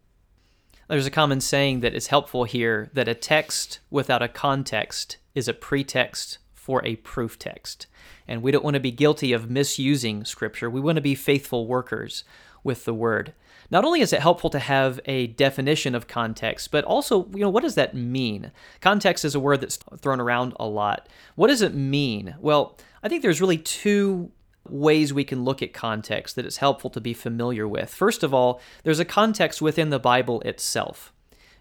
There's 0.88 1.05
a 1.05 1.12
common 1.12 1.41
saying 1.41 1.81
that 1.81 1.93
is 1.93 2.08
helpful 2.08 2.46
here 2.46 2.89
that 2.93 3.10
a 3.10 3.13
text 3.13 3.79
without 3.91 4.24
a 4.24 4.29
context 4.29 5.17
is 5.36 5.48
a 5.48 5.53
pretext 5.53 6.39
for 6.53 6.84
a 6.86 6.96
proof 6.98 7.38
text. 7.38 7.88
And 8.27 8.41
we 8.41 8.51
don't 8.51 8.63
want 8.63 8.75
to 8.75 8.79
be 8.79 8.91
guilty 8.91 9.34
of 9.34 9.50
misusing 9.50 10.24
Scripture. 10.24 10.69
We 10.69 10.79
want 10.79 10.96
to 10.96 11.01
be 11.01 11.13
faithful 11.13 11.67
workers 11.67 12.24
with 12.63 12.86
the 12.86 12.93
Word. 12.93 13.34
Not 13.71 13.85
only 13.85 14.01
is 14.01 14.13
it 14.13 14.21
helpful 14.21 14.49
to 14.49 14.59
have 14.59 14.99
a 15.05 15.27
definition 15.27 15.93
of 15.93 16.07
context, 16.07 16.71
but 16.71 16.83
also, 16.85 17.27
you 17.33 17.41
know, 17.41 17.49
what 17.49 17.63
does 17.63 17.75
that 17.75 17.93
mean? 17.93 18.51
Context 18.81 19.23
is 19.23 19.35
a 19.35 19.39
word 19.39 19.61
that's 19.61 19.77
thrown 19.99 20.19
around 20.19 20.53
a 20.59 20.65
lot. 20.65 21.07
What 21.35 21.47
does 21.47 21.61
it 21.61 21.75
mean? 21.75 22.35
Well, 22.39 22.77
I 23.03 23.09
think 23.09 23.21
there's 23.21 23.41
really 23.41 23.57
two 23.57 24.31
ways 24.67 25.13
we 25.13 25.23
can 25.23 25.43
look 25.43 25.61
at 25.61 25.73
context 25.73 26.35
that 26.35 26.45
it's 26.45 26.57
helpful 26.57 26.89
to 26.91 27.01
be 27.01 27.13
familiar 27.13 27.67
with. 27.67 27.93
First 27.93 28.23
of 28.23 28.33
all, 28.33 28.59
there's 28.83 28.99
a 28.99 29.05
context 29.05 29.61
within 29.61 29.89
the 29.89 29.99
Bible 29.99 30.41
itself, 30.41 31.13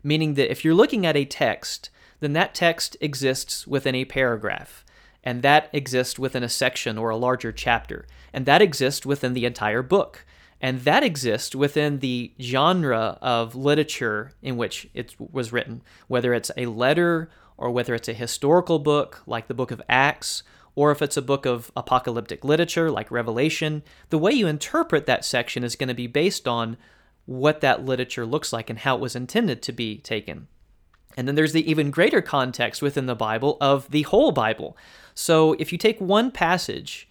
meaning 0.02 0.34
that 0.34 0.50
if 0.50 0.64
you're 0.64 0.74
looking 0.74 1.06
at 1.06 1.16
a 1.16 1.24
text, 1.24 1.90
then 2.20 2.32
that 2.32 2.54
text 2.54 2.96
exists 3.00 3.66
within 3.66 3.94
a 3.94 4.04
paragraph, 4.04 4.84
and 5.22 5.42
that 5.42 5.68
exists 5.72 6.18
within 6.18 6.42
a 6.42 6.48
section 6.48 6.98
or 6.98 7.10
a 7.10 7.16
larger 7.16 7.52
chapter, 7.52 8.06
and 8.32 8.46
that 8.46 8.62
exists 8.62 9.06
within 9.06 9.34
the 9.34 9.44
entire 9.44 9.82
book. 9.82 10.24
And 10.60 10.80
that 10.80 11.04
exists 11.04 11.54
within 11.54 12.00
the 12.00 12.32
genre 12.40 13.18
of 13.22 13.54
literature 13.54 14.32
in 14.42 14.56
which 14.56 14.88
it 14.92 15.14
was 15.18 15.52
written, 15.52 15.82
whether 16.08 16.34
it's 16.34 16.50
a 16.56 16.66
letter 16.66 17.30
or 17.56 17.70
whether 17.70 17.94
it's 17.94 18.08
a 18.08 18.14
historical 18.14 18.78
book 18.78 19.22
like 19.26 19.48
the 19.48 19.54
book 19.54 19.70
of 19.70 19.82
Acts, 19.88 20.42
or 20.74 20.92
if 20.92 21.02
it's 21.02 21.16
a 21.16 21.22
book 21.22 21.44
of 21.44 21.72
apocalyptic 21.76 22.44
literature 22.44 22.90
like 22.90 23.10
Revelation. 23.10 23.82
The 24.10 24.18
way 24.18 24.32
you 24.32 24.46
interpret 24.46 25.06
that 25.06 25.24
section 25.24 25.64
is 25.64 25.76
going 25.76 25.88
to 25.88 25.94
be 25.94 26.06
based 26.06 26.46
on 26.46 26.76
what 27.26 27.60
that 27.60 27.84
literature 27.84 28.24
looks 28.24 28.52
like 28.52 28.70
and 28.70 28.78
how 28.78 28.96
it 28.96 29.00
was 29.00 29.16
intended 29.16 29.60
to 29.62 29.72
be 29.72 29.98
taken. 29.98 30.46
And 31.16 31.26
then 31.26 31.34
there's 31.34 31.52
the 31.52 31.68
even 31.68 31.90
greater 31.90 32.22
context 32.22 32.80
within 32.80 33.06
the 33.06 33.16
Bible 33.16 33.58
of 33.60 33.90
the 33.90 34.02
whole 34.02 34.30
Bible. 34.30 34.76
So 35.14 35.54
if 35.54 35.72
you 35.72 35.78
take 35.78 36.00
one 36.00 36.30
passage 36.30 37.07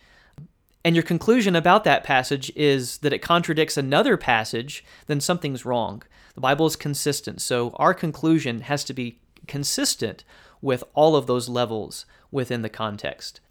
and 0.88 0.96
your 0.96 1.04
conclusion 1.04 1.54
about 1.54 1.84
that 1.84 2.06
passage 2.06 2.50
is 2.56 3.00
that 3.00 3.12
it 3.12 3.20
contradicts 3.20 3.76
another 3.76 4.16
passage, 4.16 4.86
then 5.08 5.20
something's 5.20 5.66
wrong. 5.66 6.02
The 6.34 6.40
Bible 6.40 6.66
is 6.66 6.78
consistent, 6.78 7.42
so 7.42 7.72
our 7.72 7.94
conclusion 7.94 8.62
has 8.62 8.86
to 8.86 8.94
be 8.94 9.20
consistent 9.48 10.24
with 10.62 10.86
all 10.94 11.18
of 11.18 11.28
those 11.28 11.50
levels 11.50 12.06
within 12.32 12.62
the 12.62 12.70
context. 12.70 13.42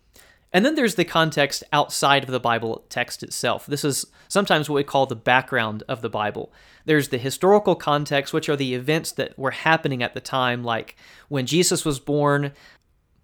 And 0.50 0.64
then 0.64 0.76
there's 0.76 0.94
the 0.94 1.04
context 1.04 1.62
outside 1.74 2.24
of 2.24 2.30
the 2.30 2.40
Bible 2.40 2.86
text 2.88 3.22
itself. 3.22 3.66
This 3.66 3.84
is 3.84 4.06
sometimes 4.28 4.70
what 4.70 4.76
we 4.76 4.84
call 4.84 5.04
the 5.04 5.14
background 5.14 5.82
of 5.88 6.00
the 6.00 6.08
Bible. 6.08 6.50
There's 6.86 7.10
the 7.10 7.18
historical 7.18 7.74
context, 7.74 8.32
which 8.32 8.48
are 8.48 8.56
the 8.56 8.72
events 8.72 9.12
that 9.12 9.38
were 9.38 9.50
happening 9.50 10.02
at 10.02 10.14
the 10.14 10.20
time, 10.20 10.64
like 10.64 10.96
when 11.28 11.44
Jesus 11.44 11.84
was 11.84 12.00
born, 12.00 12.52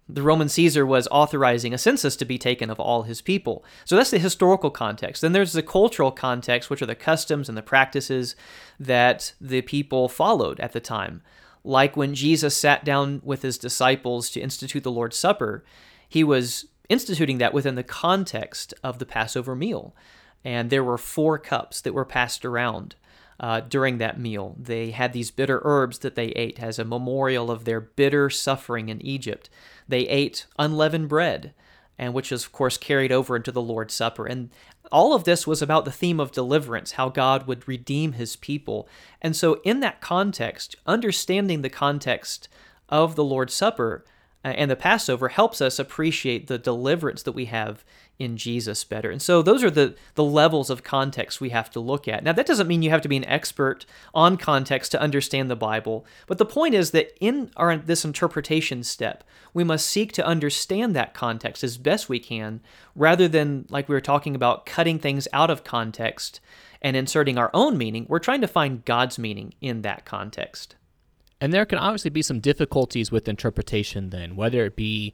the 0.07 0.21
Roman 0.21 0.49
Caesar 0.49 0.85
was 0.85 1.07
authorizing 1.11 1.73
a 1.73 1.77
census 1.77 2.15
to 2.17 2.25
be 2.25 2.37
taken 2.37 2.69
of 2.69 2.79
all 2.79 3.03
his 3.03 3.21
people. 3.21 3.63
So 3.85 3.95
that's 3.95 4.11
the 4.11 4.19
historical 4.19 4.69
context. 4.69 5.21
Then 5.21 5.31
there's 5.31 5.53
the 5.53 5.63
cultural 5.63 6.11
context, 6.11 6.69
which 6.69 6.81
are 6.81 6.87
the 6.87 6.95
customs 6.95 7.47
and 7.47 7.57
the 7.57 7.61
practices 7.61 8.35
that 8.79 9.33
the 9.39 9.61
people 9.61 10.09
followed 10.09 10.59
at 10.59 10.73
the 10.73 10.81
time. 10.81 11.21
Like 11.63 11.95
when 11.95 12.13
Jesus 12.13 12.55
sat 12.55 12.83
down 12.83 13.21
with 13.23 13.41
his 13.41 13.57
disciples 13.57 14.29
to 14.31 14.41
institute 14.41 14.83
the 14.83 14.91
Lord's 14.91 15.15
Supper, 15.15 15.63
he 16.09 16.23
was 16.23 16.65
instituting 16.89 17.37
that 17.37 17.53
within 17.53 17.75
the 17.75 17.83
context 17.83 18.73
of 18.83 18.99
the 18.99 19.05
Passover 19.05 19.55
meal. 19.55 19.95
And 20.43 20.69
there 20.69 20.83
were 20.83 20.97
four 20.97 21.39
cups 21.39 21.79
that 21.81 21.93
were 21.93 22.03
passed 22.03 22.43
around 22.43 22.95
uh, 23.43 23.59
during 23.59 23.97
that 23.97 24.17
meal. 24.17 24.55
They 24.57 24.91
had 24.91 25.11
these 25.11 25.29
bitter 25.29 25.61
herbs 25.65 25.99
that 25.99 26.15
they 26.15 26.27
ate 26.27 26.63
as 26.63 26.79
a 26.79 26.85
memorial 26.85 27.51
of 27.51 27.65
their 27.65 27.81
bitter 27.81 28.29
suffering 28.29 28.87
in 28.87 29.05
Egypt. 29.05 29.49
They 29.85 30.07
ate 30.07 30.45
unleavened 30.57 31.09
bread, 31.09 31.53
and 31.99 32.13
which 32.13 32.31
is, 32.31 32.45
of 32.45 32.53
course, 32.53 32.77
carried 32.77 33.11
over 33.11 33.35
into 33.35 33.51
the 33.51 33.61
Lord's 33.61 33.93
Supper. 33.93 34.25
And 34.25 34.49
all 34.93 35.13
of 35.13 35.25
this 35.25 35.45
was 35.45 35.61
about 35.61 35.83
the 35.83 35.91
theme 35.91 36.21
of 36.21 36.31
deliverance, 36.31 36.93
how 36.93 37.09
God 37.09 37.45
would 37.45 37.67
redeem 37.67 38.13
his 38.13 38.37
people. 38.37 38.87
And 39.21 39.35
so, 39.35 39.59
in 39.65 39.81
that 39.81 39.99
context, 39.99 40.77
understanding 40.87 41.63
the 41.63 41.69
context 41.69 42.47
of 42.87 43.17
the 43.17 43.25
Lord's 43.25 43.53
Supper 43.53 44.05
Uh, 44.43 44.49
and 44.49 44.69
the 44.69 44.75
Passover 44.75 45.29
helps 45.29 45.61
us 45.61 45.79
appreciate 45.79 46.47
the 46.47 46.57
deliverance 46.57 47.23
that 47.23 47.31
we 47.31 47.45
have 47.45 47.83
in 48.19 48.37
Jesus 48.37 48.83
better. 48.83 49.09
And 49.09 49.21
so 49.21 49.41
those 49.41 49.63
are 49.63 49.71
the 49.71 49.95
the 50.15 50.23
levels 50.23 50.69
of 50.69 50.83
context 50.83 51.41
we 51.41 51.49
have 51.49 51.69
to 51.71 51.79
look 51.79 52.07
at. 52.07 52.23
Now 52.23 52.33
that 52.33 52.45
doesn't 52.45 52.67
mean 52.67 52.81
you 52.81 52.89
have 52.89 53.01
to 53.01 53.09
be 53.09 53.17
an 53.17 53.25
expert 53.25 53.85
on 54.13 54.37
context 54.37 54.91
to 54.91 55.01
understand 55.01 55.49
the 55.49 55.55
Bible, 55.55 56.05
but 56.27 56.37
the 56.37 56.45
point 56.45 56.75
is 56.75 56.91
that 56.91 57.15
in 57.19 57.51
our 57.57 57.75
this 57.77 58.05
interpretation 58.05 58.83
step, 58.83 59.23
we 59.53 59.63
must 59.63 59.87
seek 59.87 60.11
to 60.13 60.25
understand 60.25 60.95
that 60.95 61.13
context 61.13 61.63
as 61.63 61.77
best 61.77 62.07
we 62.07 62.19
can 62.19 62.61
rather 62.95 63.27
than 63.27 63.65
like 63.69 63.89
we 63.89 63.95
were 63.95 64.01
talking 64.01 64.35
about 64.35 64.65
cutting 64.65 64.99
things 64.99 65.27
out 65.33 65.49
of 65.49 65.63
context 65.63 66.39
and 66.81 66.95
inserting 66.95 67.37
our 67.37 67.49
own 67.53 67.77
meaning. 67.77 68.05
We're 68.09 68.19
trying 68.19 68.41
to 68.41 68.47
find 68.47 68.85
God's 68.85 69.17
meaning 69.17 69.53
in 69.61 69.81
that 69.83 70.05
context. 70.05 70.75
And 71.43 71.51
there 71.51 71.65
can 71.65 71.77
obviously 71.77 72.09
be 72.09 72.21
some 72.21 72.39
difficulties 72.39 73.11
with 73.11 73.27
interpretation 73.27 74.11
then, 74.11 74.37
whether 74.37 74.63
it 74.63 74.77
be 74.77 75.11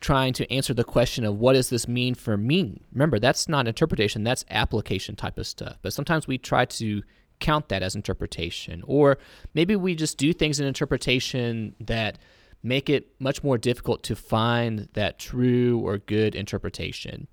trying 0.00 0.32
to 0.32 0.52
answer 0.52 0.74
the 0.74 0.82
question 0.82 1.24
of 1.24 1.38
what 1.38 1.52
does 1.52 1.70
this 1.70 1.86
mean 1.86 2.16
for 2.16 2.36
me? 2.36 2.82
Remember, 2.92 3.20
that's 3.20 3.48
not 3.48 3.68
interpretation, 3.68 4.24
that's 4.24 4.44
application 4.50 5.14
type 5.14 5.38
of 5.38 5.46
stuff. 5.46 5.78
But 5.80 5.92
sometimes 5.92 6.26
we 6.26 6.36
try 6.36 6.64
to 6.64 7.04
count 7.38 7.68
that 7.68 7.80
as 7.80 7.94
interpretation. 7.94 8.82
Or 8.88 9.18
maybe 9.54 9.76
we 9.76 9.94
just 9.94 10.18
do 10.18 10.32
things 10.32 10.58
in 10.58 10.66
interpretation 10.66 11.76
that 11.78 12.18
make 12.64 12.90
it 12.90 13.12
much 13.20 13.44
more 13.44 13.56
difficult 13.56 14.02
to 14.02 14.16
find 14.16 14.88
that 14.94 15.20
true 15.20 15.78
or 15.78 15.98
good 15.98 16.34
interpretation. 16.34 17.28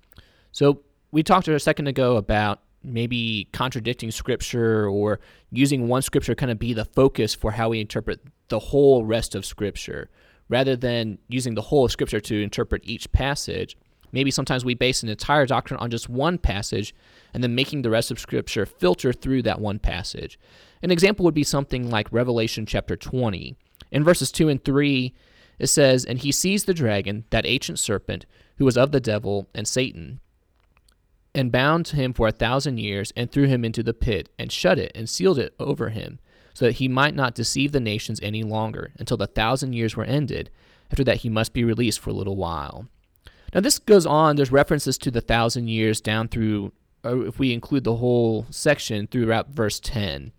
So 0.52 0.82
we 1.10 1.24
talked 1.24 1.48
a 1.48 1.58
second 1.58 1.88
ago 1.88 2.16
about 2.16 2.60
maybe 2.82 3.48
contradicting 3.52 4.10
scripture 4.10 4.88
or 4.88 5.20
using 5.50 5.88
one 5.88 6.02
scripture 6.02 6.34
kind 6.34 6.50
of 6.50 6.58
be 6.58 6.72
the 6.72 6.84
focus 6.84 7.34
for 7.34 7.52
how 7.52 7.68
we 7.68 7.80
interpret 7.80 8.20
the 8.48 8.58
whole 8.58 9.04
rest 9.04 9.34
of 9.34 9.44
scripture 9.44 10.08
rather 10.48 10.76
than 10.76 11.18
using 11.28 11.54
the 11.54 11.62
whole 11.62 11.84
of 11.84 11.92
scripture 11.92 12.20
to 12.20 12.42
interpret 12.42 12.82
each 12.84 13.10
passage. 13.12 13.76
Maybe 14.12 14.30
sometimes 14.30 14.64
we 14.64 14.74
base 14.74 15.02
an 15.02 15.08
entire 15.08 15.46
doctrine 15.46 15.78
on 15.78 15.90
just 15.90 16.08
one 16.08 16.38
passage 16.38 16.94
and 17.32 17.44
then 17.44 17.54
making 17.54 17.82
the 17.82 17.90
rest 17.90 18.10
of 18.10 18.18
scripture 18.18 18.66
filter 18.66 19.12
through 19.12 19.42
that 19.42 19.60
one 19.60 19.78
passage. 19.78 20.38
An 20.82 20.90
example 20.90 21.24
would 21.24 21.34
be 21.34 21.44
something 21.44 21.90
like 21.90 22.08
revelation 22.10 22.66
chapter 22.66 22.96
20 22.96 23.56
in 23.90 24.04
verses 24.04 24.32
2 24.32 24.48
and 24.48 24.64
3 24.64 25.14
it 25.58 25.66
says 25.66 26.04
and 26.04 26.18
he 26.20 26.32
sees 26.32 26.64
the 26.64 26.74
dragon 26.74 27.24
that 27.30 27.46
ancient 27.46 27.78
serpent 27.78 28.26
who 28.56 28.64
was 28.64 28.76
of 28.76 28.92
the 28.92 29.00
devil 29.00 29.48
and 29.54 29.66
satan 29.66 30.20
and 31.34 31.52
bound 31.52 31.88
him 31.88 32.12
for 32.12 32.28
a 32.28 32.32
thousand 32.32 32.78
years, 32.78 33.12
and 33.16 33.30
threw 33.30 33.46
him 33.46 33.64
into 33.64 33.82
the 33.82 33.94
pit, 33.94 34.28
and 34.38 34.50
shut 34.50 34.78
it, 34.78 34.92
and 34.94 35.08
sealed 35.08 35.38
it 35.38 35.54
over 35.58 35.90
him, 35.90 36.18
so 36.54 36.64
that 36.64 36.76
he 36.76 36.88
might 36.88 37.14
not 37.14 37.34
deceive 37.34 37.72
the 37.72 37.80
nations 37.80 38.20
any 38.22 38.42
longer, 38.42 38.92
until 38.98 39.16
the 39.16 39.26
thousand 39.26 39.72
years 39.72 39.96
were 39.96 40.04
ended. 40.04 40.50
After 40.90 41.04
that, 41.04 41.18
he 41.18 41.28
must 41.28 41.52
be 41.52 41.64
released 41.64 42.00
for 42.00 42.10
a 42.10 42.14
little 42.14 42.36
while. 42.36 42.88
Now, 43.54 43.60
this 43.60 43.78
goes 43.78 44.06
on. 44.06 44.36
There's 44.36 44.52
references 44.52 44.98
to 44.98 45.10
the 45.10 45.20
thousand 45.20 45.68
years 45.68 46.00
down 46.00 46.28
through, 46.28 46.72
if 47.04 47.38
we 47.38 47.52
include 47.52 47.84
the 47.84 47.96
whole 47.96 48.46
section, 48.50 49.06
throughout 49.06 49.50
verse 49.50 49.80
10. 49.80 50.32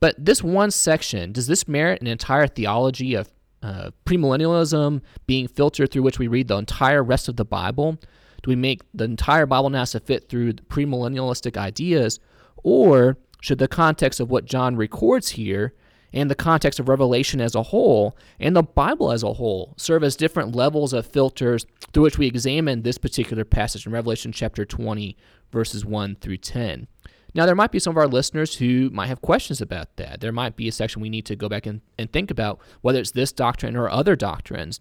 But 0.00 0.14
this 0.18 0.42
one 0.42 0.70
section, 0.70 1.32
does 1.32 1.46
this 1.46 1.66
merit 1.66 2.00
an 2.00 2.06
entire 2.06 2.46
theology 2.46 3.14
of 3.14 3.30
uh, 3.62 3.90
premillennialism 4.04 5.00
being 5.26 5.48
filtered 5.48 5.90
through 5.90 6.02
which 6.02 6.18
we 6.18 6.28
read 6.28 6.48
the 6.48 6.56
entire 6.56 7.02
rest 7.02 7.28
of 7.28 7.36
the 7.36 7.44
Bible? 7.44 7.98
Do 8.46 8.50
we 8.50 8.56
make 8.56 8.82
the 8.94 9.02
entire 9.02 9.44
Bible 9.44 9.70
to 9.70 9.98
fit 9.98 10.28
through 10.28 10.52
premillennialistic 10.52 11.56
ideas, 11.56 12.20
or 12.62 13.18
should 13.40 13.58
the 13.58 13.66
context 13.66 14.20
of 14.20 14.30
what 14.30 14.44
John 14.44 14.76
records 14.76 15.30
here 15.30 15.74
and 16.12 16.30
the 16.30 16.36
context 16.36 16.78
of 16.78 16.88
Revelation 16.88 17.40
as 17.40 17.56
a 17.56 17.64
whole 17.64 18.16
and 18.38 18.54
the 18.54 18.62
Bible 18.62 19.10
as 19.10 19.24
a 19.24 19.32
whole 19.32 19.74
serve 19.76 20.04
as 20.04 20.14
different 20.14 20.54
levels 20.54 20.92
of 20.92 21.08
filters 21.08 21.66
through 21.92 22.04
which 22.04 22.18
we 22.18 22.28
examine 22.28 22.82
this 22.82 22.98
particular 22.98 23.44
passage 23.44 23.84
in 23.84 23.90
Revelation 23.90 24.30
chapter 24.30 24.64
20, 24.64 25.16
verses 25.50 25.84
1 25.84 26.14
through 26.20 26.36
10? 26.36 26.86
Now, 27.34 27.46
there 27.46 27.56
might 27.56 27.72
be 27.72 27.80
some 27.80 27.90
of 27.90 27.98
our 27.98 28.06
listeners 28.06 28.54
who 28.54 28.90
might 28.90 29.08
have 29.08 29.22
questions 29.22 29.60
about 29.60 29.96
that. 29.96 30.20
There 30.20 30.30
might 30.30 30.54
be 30.54 30.68
a 30.68 30.72
section 30.72 31.02
we 31.02 31.10
need 31.10 31.26
to 31.26 31.34
go 31.34 31.48
back 31.48 31.66
and, 31.66 31.80
and 31.98 32.12
think 32.12 32.30
about, 32.30 32.60
whether 32.80 33.00
it's 33.00 33.10
this 33.10 33.32
doctrine 33.32 33.74
or 33.74 33.90
other 33.90 34.14
doctrines. 34.14 34.80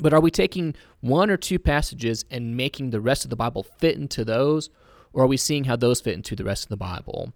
But 0.00 0.14
are 0.14 0.20
we 0.20 0.30
taking 0.30 0.74
one 1.00 1.30
or 1.30 1.36
two 1.36 1.58
passages 1.58 2.24
and 2.30 2.56
making 2.56 2.90
the 2.90 3.00
rest 3.00 3.24
of 3.24 3.30
the 3.30 3.36
Bible 3.36 3.62
fit 3.62 3.96
into 3.96 4.24
those, 4.24 4.70
or 5.12 5.24
are 5.24 5.28
we 5.28 5.36
seeing 5.36 5.64
how 5.64 5.76
those 5.76 6.00
fit 6.00 6.14
into 6.14 6.34
the 6.34 6.44
rest 6.44 6.64
of 6.64 6.68
the 6.70 6.76
Bible? 6.76 7.32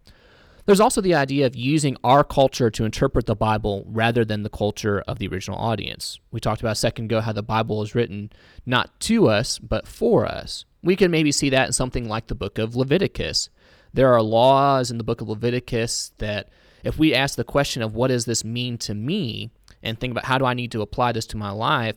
There's 0.65 0.81
also 0.81 1.01
the 1.01 1.15
idea 1.15 1.47
of 1.47 1.55
using 1.55 1.97
our 2.03 2.25
culture 2.25 2.71
to 2.71 2.85
interpret 2.85 3.27
the 3.27 3.37
Bible 3.37 3.85
rather 3.87 4.25
than 4.25 4.43
the 4.43 4.51
culture 4.51 5.05
of 5.07 5.21
the 5.21 5.29
original 5.29 5.59
audience. 5.59 6.19
We 6.33 6.41
talked 6.41 6.61
about 6.61 6.73
a 6.73 6.77
second 6.77 7.05
ago 7.05 7.21
how 7.21 7.33
the 7.33 7.43
Bible 7.43 7.83
is 7.83 7.95
written 7.95 8.33
not 8.65 8.99
to 9.01 9.29
us, 9.29 9.61
but 9.61 9.87
for 9.87 10.27
us. 10.27 10.65
We 10.83 10.97
can 10.97 11.13
maybe 11.13 11.31
see 11.31 11.51
that 11.51 11.69
in 11.69 11.73
something 11.73 12.09
like 12.09 12.27
the 12.27 12.35
book 12.35 12.59
of 12.59 12.75
Leviticus. 12.75 13.49
There 13.93 14.13
are 14.13 14.23
laws 14.23 14.91
in 14.91 14.99
the 14.99 15.05
book 15.05 15.21
of 15.21 15.29
Leviticus 15.29 16.13
that, 16.19 16.49
if 16.83 16.99
we 16.99 17.15
ask 17.15 17.37
the 17.37 17.45
question 17.45 17.81
of 17.83 17.95
what 17.95 18.09
does 18.09 18.25
this 18.25 18.45
mean 18.45 18.77
to 18.79 18.95
me, 18.95 19.51
and 19.83 19.99
think 19.99 20.11
about 20.11 20.25
how 20.25 20.39
do 20.39 20.45
I 20.45 20.55
need 20.55 20.73
to 20.73 20.83
apply 20.83 21.13
this 21.13 21.27
to 21.27 21.37
my 21.37 21.51
life, 21.51 21.97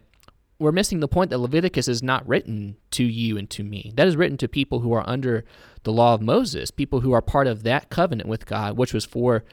we're 0.60 0.74
missing 0.74 1.00
the 1.00 1.08
point 1.08 1.30
that 1.30 1.38
Leviticus 1.38 1.88
is 1.88 2.04
not 2.04 2.28
written 2.28 2.76
to 2.92 3.04
you 3.04 3.38
and 3.38 3.50
to 3.50 3.64
me. 3.64 3.94
That 3.96 4.08
is 4.08 4.18
written 4.18 4.38
to 4.38 4.48
people 4.48 4.82
who 4.82 4.94
are 4.94 5.08
under 5.08 5.46
the 5.84 5.94
law 5.94 6.14
of 6.14 6.22
Moses, 6.22 6.70
people 6.70 7.00
who 7.00 7.14
are 7.14 7.22
part 7.22 7.48
of 7.48 7.64
that 7.64 7.90
covenant 7.90 8.28
with 8.28 8.46
God, 8.46 8.78
which 8.78 8.94
was 8.94 9.06
for 9.06 9.44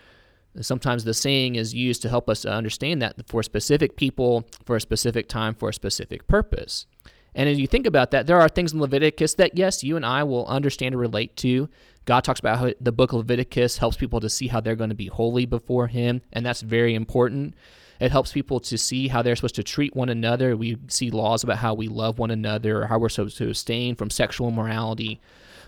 sometimes 0.61 1.05
the 1.05 1.15
saying 1.15 1.55
is 1.55 1.75
used 1.75 2.03
to 2.03 2.09
help 2.09 2.29
us 2.29 2.45
understand 2.45 3.01
that 3.03 3.15
for 3.29 3.43
specific 3.43 3.97
people, 3.97 4.49
for 4.65 4.77
a 4.77 4.81
specific 4.81 5.29
time, 5.29 5.55
for 5.55 5.69
a 5.69 5.75
specific 5.75 6.27
purpose. 6.27 6.87
And 7.35 7.49
as 7.49 7.59
you 7.59 7.67
think 7.67 7.87
about 7.87 8.11
that, 8.13 8.27
there 8.27 8.41
are 8.41 8.49
things 8.49 8.73
in 8.73 8.81
Leviticus 8.81 9.35
that, 9.35 9.57
yes, 9.57 9.85
you 9.85 9.95
and 9.97 10.07
I 10.07 10.25
will 10.25 10.47
understand 10.47 10.95
and 10.95 11.01
relate 11.01 11.37
to. 11.37 11.69
God 12.07 12.25
talks 12.25 12.41
about 12.41 12.59
how 12.59 12.73
the 12.81 12.93
book 12.93 13.13
of 13.13 13.19
Leviticus 13.19 13.79
helps 13.79 13.97
people 13.97 14.21
to 14.21 14.31
see 14.31 14.49
how 14.49 14.61
they're 14.61 14.75
going 14.75 14.91
to 14.91 14.97
be 14.97 15.09
holy 15.09 15.45
before 15.45 15.89
Him, 15.89 16.23
and 16.33 16.47
that's 16.47 16.63
very 16.63 16.95
important. 16.95 17.55
It 18.01 18.13
helps 18.13 18.33
people 18.33 18.61
to 18.61 18.77
see 18.77 19.09
how 19.09 19.23
they're 19.23 19.37
supposed 19.37 19.55
to 19.57 19.63
treat 19.63 19.97
one 19.97 20.09
another. 20.09 20.57
We 20.57 20.79
see 20.89 21.11
laws 21.11 21.45
about 21.45 21.59
how 21.59 21.75
we 21.75 21.89
love 21.89 22.19
one 22.19 22.31
another 22.31 22.83
or 22.83 22.87
how 22.87 22.99
we're 22.99 23.09
supposed 23.09 23.39
to 23.39 23.49
abstain 23.49 23.95
from 23.95 24.11
sexual 24.11 24.49
immorality. 24.49 25.21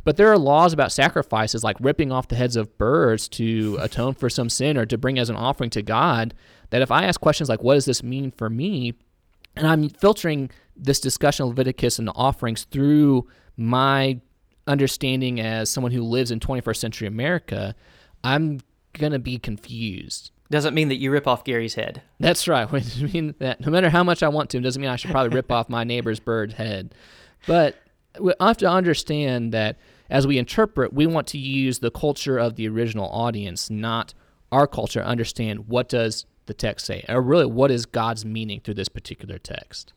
But 0.04 0.16
there 0.16 0.30
are 0.32 0.38
laws 0.38 0.72
about 0.72 0.92
sacrifices 0.92 1.64
like 1.64 1.76
ripping 1.80 2.12
off 2.12 2.28
the 2.28 2.36
heads 2.36 2.56
of 2.56 2.78
birds 2.78 3.28
to 3.30 3.78
atone 3.80 4.14
for 4.14 4.30
some 4.30 4.48
sin 4.48 4.76
or 4.76 4.86
to 4.86 4.98
bring 4.98 5.18
as 5.18 5.30
an 5.30 5.36
offering 5.36 5.70
to 5.70 5.82
God. 5.82 6.34
That 6.70 6.82
if 6.82 6.90
I 6.90 7.04
ask 7.04 7.20
questions 7.20 7.48
like, 7.48 7.62
what 7.62 7.74
does 7.74 7.84
this 7.84 8.02
mean 8.02 8.30
for 8.30 8.48
me? 8.48 8.94
And 9.56 9.66
I'm 9.66 9.88
filtering 9.88 10.50
this 10.76 11.00
discussion 11.00 11.44
of 11.44 11.48
Leviticus 11.50 11.98
and 11.98 12.06
the 12.06 12.12
offerings 12.12 12.64
through 12.64 13.26
my 13.56 14.20
understanding 14.66 15.40
as 15.40 15.68
someone 15.68 15.92
who 15.92 16.02
lives 16.02 16.30
in 16.30 16.38
21st 16.38 16.76
century 16.76 17.08
America, 17.08 17.74
I'm 18.22 18.60
going 18.92 19.12
to 19.12 19.18
be 19.18 19.38
confused. 19.38 20.30
Doesn't 20.50 20.74
mean 20.74 20.88
that 20.88 20.96
you 20.96 21.10
rip 21.10 21.26
off 21.26 21.44
Gary's 21.44 21.74
head. 21.74 22.02
That's 22.18 22.48
right. 22.48 22.64
Which 22.72 23.00
mean 23.00 23.34
that 23.38 23.60
no 23.60 23.70
matter 23.70 23.90
how 23.90 24.02
much 24.02 24.22
I 24.22 24.28
want 24.28 24.50
to, 24.50 24.60
doesn't 24.60 24.80
mean 24.80 24.90
I 24.90 24.96
should 24.96 25.10
probably 25.10 25.34
rip 25.34 25.52
off 25.52 25.68
my 25.68 25.84
neighbor's 25.84 26.20
bird's 26.20 26.54
head. 26.54 26.94
But 27.46 27.76
we 28.18 28.32
have 28.40 28.56
to 28.58 28.70
understand 28.70 29.52
that 29.52 29.76
as 30.10 30.26
we 30.26 30.38
interpret, 30.38 30.92
we 30.92 31.06
want 31.06 31.26
to 31.28 31.38
use 31.38 31.80
the 31.80 31.90
culture 31.90 32.38
of 32.38 32.56
the 32.56 32.68
original 32.68 33.08
audience, 33.10 33.68
not 33.68 34.14
our 34.50 34.66
culture. 34.66 35.02
Understand 35.02 35.68
what 35.68 35.88
does 35.88 36.24
the 36.46 36.54
text 36.54 36.86
say, 36.86 37.04
or 37.08 37.20
really 37.20 37.46
what 37.46 37.70
is 37.70 37.86
God's 37.86 38.24
meaning 38.24 38.60
through 38.60 38.74
this 38.74 38.88
particular 38.88 39.38
text. 39.38 39.92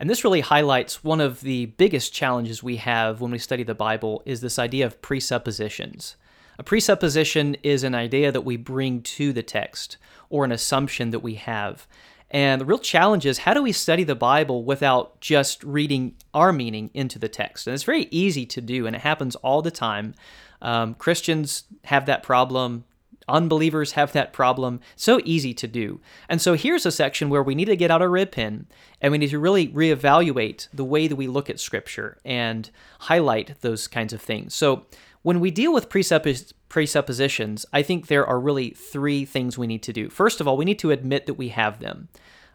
And 0.00 0.08
this 0.08 0.24
really 0.24 0.40
highlights 0.40 1.04
one 1.04 1.20
of 1.20 1.42
the 1.42 1.66
biggest 1.66 2.14
challenges 2.14 2.62
we 2.62 2.76
have 2.76 3.20
when 3.20 3.30
we 3.30 3.38
study 3.38 3.62
the 3.62 3.74
Bible 3.74 4.22
is 4.24 4.40
this 4.40 4.58
idea 4.58 4.86
of 4.86 5.02
presuppositions. 5.02 6.16
A 6.58 6.62
presupposition 6.62 7.56
is 7.62 7.84
an 7.84 7.94
idea 7.94 8.30
that 8.32 8.42
we 8.42 8.56
bring 8.56 9.02
to 9.02 9.32
the 9.32 9.42
text 9.42 9.96
or 10.28 10.44
an 10.44 10.52
assumption 10.52 11.10
that 11.10 11.20
we 11.20 11.34
have. 11.34 11.86
And 12.30 12.60
the 12.60 12.64
real 12.64 12.78
challenge 12.78 13.26
is 13.26 13.38
how 13.38 13.54
do 13.54 13.62
we 13.62 13.72
study 13.72 14.04
the 14.04 14.14
Bible 14.14 14.64
without 14.64 15.20
just 15.20 15.64
reading 15.64 16.14
our 16.32 16.52
meaning 16.52 16.90
into 16.94 17.18
the 17.18 17.28
text? 17.28 17.66
And 17.66 17.74
it's 17.74 17.82
very 17.82 18.06
easy 18.10 18.46
to 18.46 18.60
do, 18.60 18.86
and 18.86 18.94
it 18.94 19.02
happens 19.02 19.34
all 19.36 19.62
the 19.62 19.70
time. 19.70 20.14
Um, 20.62 20.94
Christians 20.94 21.64
have 21.84 22.06
that 22.06 22.22
problem. 22.22 22.84
Unbelievers 23.28 23.92
have 23.92 24.12
that 24.12 24.32
problem. 24.32 24.80
So 24.96 25.20
easy 25.24 25.54
to 25.54 25.66
do. 25.66 26.00
And 26.28 26.40
so 26.40 26.54
here's 26.54 26.86
a 26.86 26.92
section 26.92 27.30
where 27.30 27.42
we 27.42 27.54
need 27.54 27.66
to 27.66 27.76
get 27.76 27.90
out 27.90 28.02
our 28.02 28.08
red 28.08 28.32
pen 28.32 28.66
and 29.00 29.12
we 29.12 29.18
need 29.18 29.30
to 29.30 29.38
really 29.38 29.68
reevaluate 29.68 30.68
the 30.72 30.84
way 30.84 31.06
that 31.06 31.16
we 31.16 31.26
look 31.26 31.48
at 31.48 31.60
Scripture 31.60 32.18
and 32.24 32.70
highlight 33.00 33.60
those 33.60 33.86
kinds 33.86 34.12
of 34.12 34.20
things. 34.20 34.54
So 34.54 34.86
when 35.22 35.40
we 35.40 35.50
deal 35.50 35.72
with 35.72 35.88
presuppos- 35.88 36.52
presuppositions, 36.68 37.66
I 37.72 37.82
think 37.82 38.06
there 38.06 38.26
are 38.26 38.40
really 38.40 38.70
three 38.70 39.24
things 39.24 39.58
we 39.58 39.66
need 39.66 39.82
to 39.84 39.92
do. 39.92 40.08
First 40.08 40.40
of 40.40 40.48
all, 40.48 40.56
we 40.56 40.64
need 40.64 40.78
to 40.80 40.90
admit 40.90 41.26
that 41.26 41.34
we 41.34 41.48
have 41.48 41.80
them. 41.80 42.08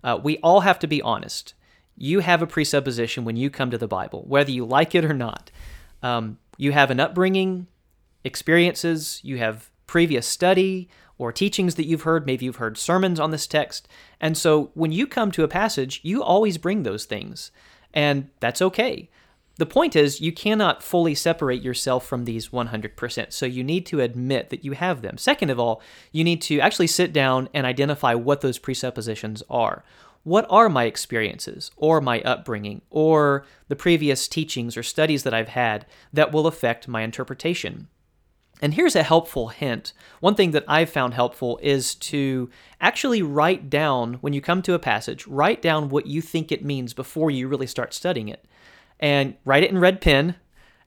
Uh, 0.03 0.19
we 0.21 0.37
all 0.39 0.61
have 0.61 0.79
to 0.79 0.87
be 0.87 1.01
honest. 1.01 1.53
You 1.97 2.19
have 2.19 2.41
a 2.41 2.47
presupposition 2.47 3.23
when 3.23 3.37
you 3.37 3.49
come 3.49 3.71
to 3.71 3.77
the 3.77 3.87
Bible, 3.87 4.23
whether 4.27 4.51
you 4.51 4.65
like 4.65 4.95
it 4.95 5.05
or 5.05 5.13
not. 5.13 5.51
Um, 6.03 6.39
you 6.57 6.71
have 6.71 6.91
an 6.91 6.99
upbringing, 6.99 7.67
experiences, 8.23 9.19
you 9.23 9.37
have 9.37 9.69
previous 9.87 10.27
study 10.27 10.89
or 11.17 11.31
teachings 11.31 11.75
that 11.75 11.85
you've 11.85 12.01
heard. 12.01 12.25
Maybe 12.25 12.45
you've 12.45 12.57
heard 12.57 12.77
sermons 12.77 13.19
on 13.19 13.31
this 13.31 13.47
text. 13.47 13.87
And 14.19 14.37
so 14.37 14.71
when 14.73 14.91
you 14.91 15.07
come 15.07 15.31
to 15.31 15.43
a 15.43 15.47
passage, 15.47 16.01
you 16.03 16.21
always 16.21 16.57
bring 16.57 16.83
those 16.83 17.05
things. 17.05 17.51
And 17.93 18.29
that's 18.39 18.61
okay. 18.61 19.09
The 19.57 19.65
point 19.65 19.95
is, 19.95 20.19
you 20.19 20.33
cannot 20.33 20.83
fully 20.83 21.15
separate 21.15 21.61
yourself 21.61 22.05
from 22.05 22.25
these 22.25 22.49
100%. 22.49 23.31
So 23.31 23.45
you 23.45 23.63
need 23.63 23.85
to 23.85 24.01
admit 24.01 24.49
that 24.49 24.65
you 24.65 24.73
have 24.73 25.01
them. 25.01 25.17
Second 25.17 25.49
of 25.49 25.59
all, 25.59 25.81
you 26.11 26.25
need 26.25 26.41
to 26.43 26.59
actually 26.59 26.87
sit 26.87 27.13
down 27.13 27.47
and 27.53 27.65
identify 27.65 28.13
what 28.15 28.41
those 28.41 28.59
presuppositions 28.59 29.43
are. 29.49 29.85
What 30.23 30.45
are 30.49 30.69
my 30.69 30.85
experiences, 30.85 31.71
or 31.77 32.01
my 32.01 32.19
upbringing, 32.21 32.81
or 32.89 33.45
the 33.67 33.75
previous 33.75 34.27
teachings 34.27 34.75
or 34.75 34.83
studies 34.83 35.23
that 35.23 35.35
I've 35.35 35.49
had 35.49 35.85
that 36.11 36.31
will 36.31 36.47
affect 36.47 36.87
my 36.87 37.03
interpretation? 37.03 37.87
And 38.61 38.73
here's 38.73 38.95
a 38.95 39.03
helpful 39.03 39.49
hint. 39.49 39.93
One 40.21 40.33
thing 40.33 40.51
that 40.51 40.65
I've 40.67 40.89
found 40.89 41.13
helpful 41.13 41.59
is 41.61 41.93
to 41.95 42.49
actually 42.81 43.21
write 43.21 43.69
down, 43.69 44.15
when 44.15 44.33
you 44.33 44.41
come 44.41 44.61
to 44.63 44.73
a 44.73 44.79
passage, 44.79 45.27
write 45.27 45.61
down 45.61 45.89
what 45.89 46.07
you 46.07 46.21
think 46.21 46.51
it 46.51 46.65
means 46.65 46.93
before 46.93 47.29
you 47.29 47.47
really 47.47 47.67
start 47.67 47.93
studying 47.93 48.27
it. 48.27 48.45
And 48.99 49.35
write 49.43 49.63
it 49.63 49.71
in 49.71 49.77
red 49.77 50.01
pen 50.01 50.35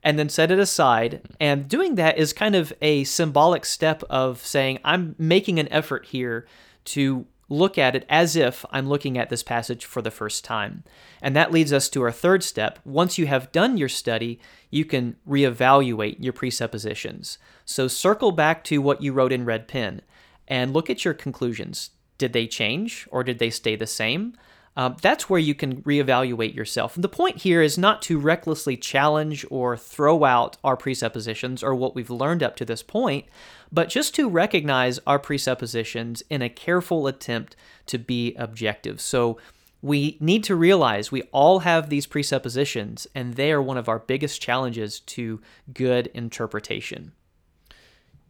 and 0.03 0.19
then 0.19 0.29
set 0.29 0.51
it 0.51 0.59
aside. 0.59 1.21
And 1.41 1.69
doing 1.69 1.97
that 1.97 2.19
is 2.19 2.33
kind 2.33 2.55
of 2.55 2.73
a 2.81 3.05
symbolic 3.05 3.65
step 3.65 4.03
of 4.05 4.45
saying, 4.45 4.79
I'm 4.85 5.15
making 5.19 5.59
an 5.59 5.71
effort 5.73 6.07
here 6.07 6.47
to 6.87 7.27
look 7.49 7.79
at 7.79 7.97
it 7.97 8.05
as 8.09 8.37
if 8.37 8.65
I'm 8.71 8.89
looking 8.89 9.17
at 9.17 9.31
this 9.31 9.43
passage 9.43 9.85
for 9.85 10.03
the 10.03 10.11
first 10.11 10.45
time. 10.45 10.85
And 11.23 11.35
that 11.35 11.53
leads 11.53 11.73
us 11.73 11.89
to 11.91 12.03
our 12.03 12.13
third 12.13 12.43
step. 12.43 12.79
Once 12.85 13.19
you 13.19 13.27
have 13.27 13.53
done 13.53 13.77
your 13.77 13.89
study, 13.89 14.39
you 14.71 14.85
can 14.85 15.17
reevaluate 15.27 16.17
your 16.19 16.33
presuppositions. 16.33 17.39
So 17.65 17.89
circle 17.89 18.33
back 18.33 18.65
to 18.65 18.83
what 18.83 19.03
you 19.03 19.13
wrote 19.13 19.33
in 19.33 19.45
red 19.45 19.67
pen 19.67 20.03
and 20.47 20.73
look 20.73 20.91
at 20.91 21.05
your 21.05 21.15
conclusions. 21.15 21.91
Did 22.19 22.33
they 22.33 22.47
change 22.47 23.09
or 23.11 23.25
did 23.25 23.39
they 23.39 23.51
stay 23.51 23.77
the 23.77 23.87
same? 23.87 24.35
Um, 24.79 24.95
that's 25.03 25.29
where 25.29 25.41
you 25.41 25.57
can 25.57 25.83
reevaluate 25.83 26.55
yourself. 26.55 26.95
And 26.95 27.03
the 27.03 27.09
point 27.09 27.39
here 27.39 27.61
is 27.61 27.77
not 27.77 28.01
to 28.03 28.17
recklessly 28.17 28.77
challenge 28.77 29.45
or 29.51 29.77
throw 29.77 30.23
out 30.23 30.57
our 30.63 30.77
presuppositions 30.77 31.65
or 31.65 31.75
what 31.75 31.97
we've 31.97 32.11
learned 32.11 32.45
up 32.45 32.55
to 32.57 32.65
this 32.65 32.85
point, 32.85 33.27
but 33.73 33.89
just 33.89 34.15
to 34.15 34.29
recognize 34.29 35.01
our 35.05 35.19
presuppositions 35.19 36.23
in 36.31 36.43
a 36.43 36.49
careful 36.49 37.09
attempt 37.09 37.57
to 37.87 37.99
be 37.99 38.37
objective. 38.37 39.01
So 39.01 39.37
we 39.83 40.17
need 40.21 40.45
to 40.45 40.55
realize 40.55 41.11
we 41.11 41.23
all 41.33 41.59
have 41.61 41.89
these 41.89 42.07
presuppositions, 42.07 43.09
and 43.17 43.35
they 43.35 43.51
are 43.51 43.61
one 43.61 43.79
of 43.79 43.89
our 43.89 43.99
biggest 43.99 44.41
challenges 44.41 45.01
to 45.01 45.41
good 45.75 46.07
interpretation. 46.15 47.11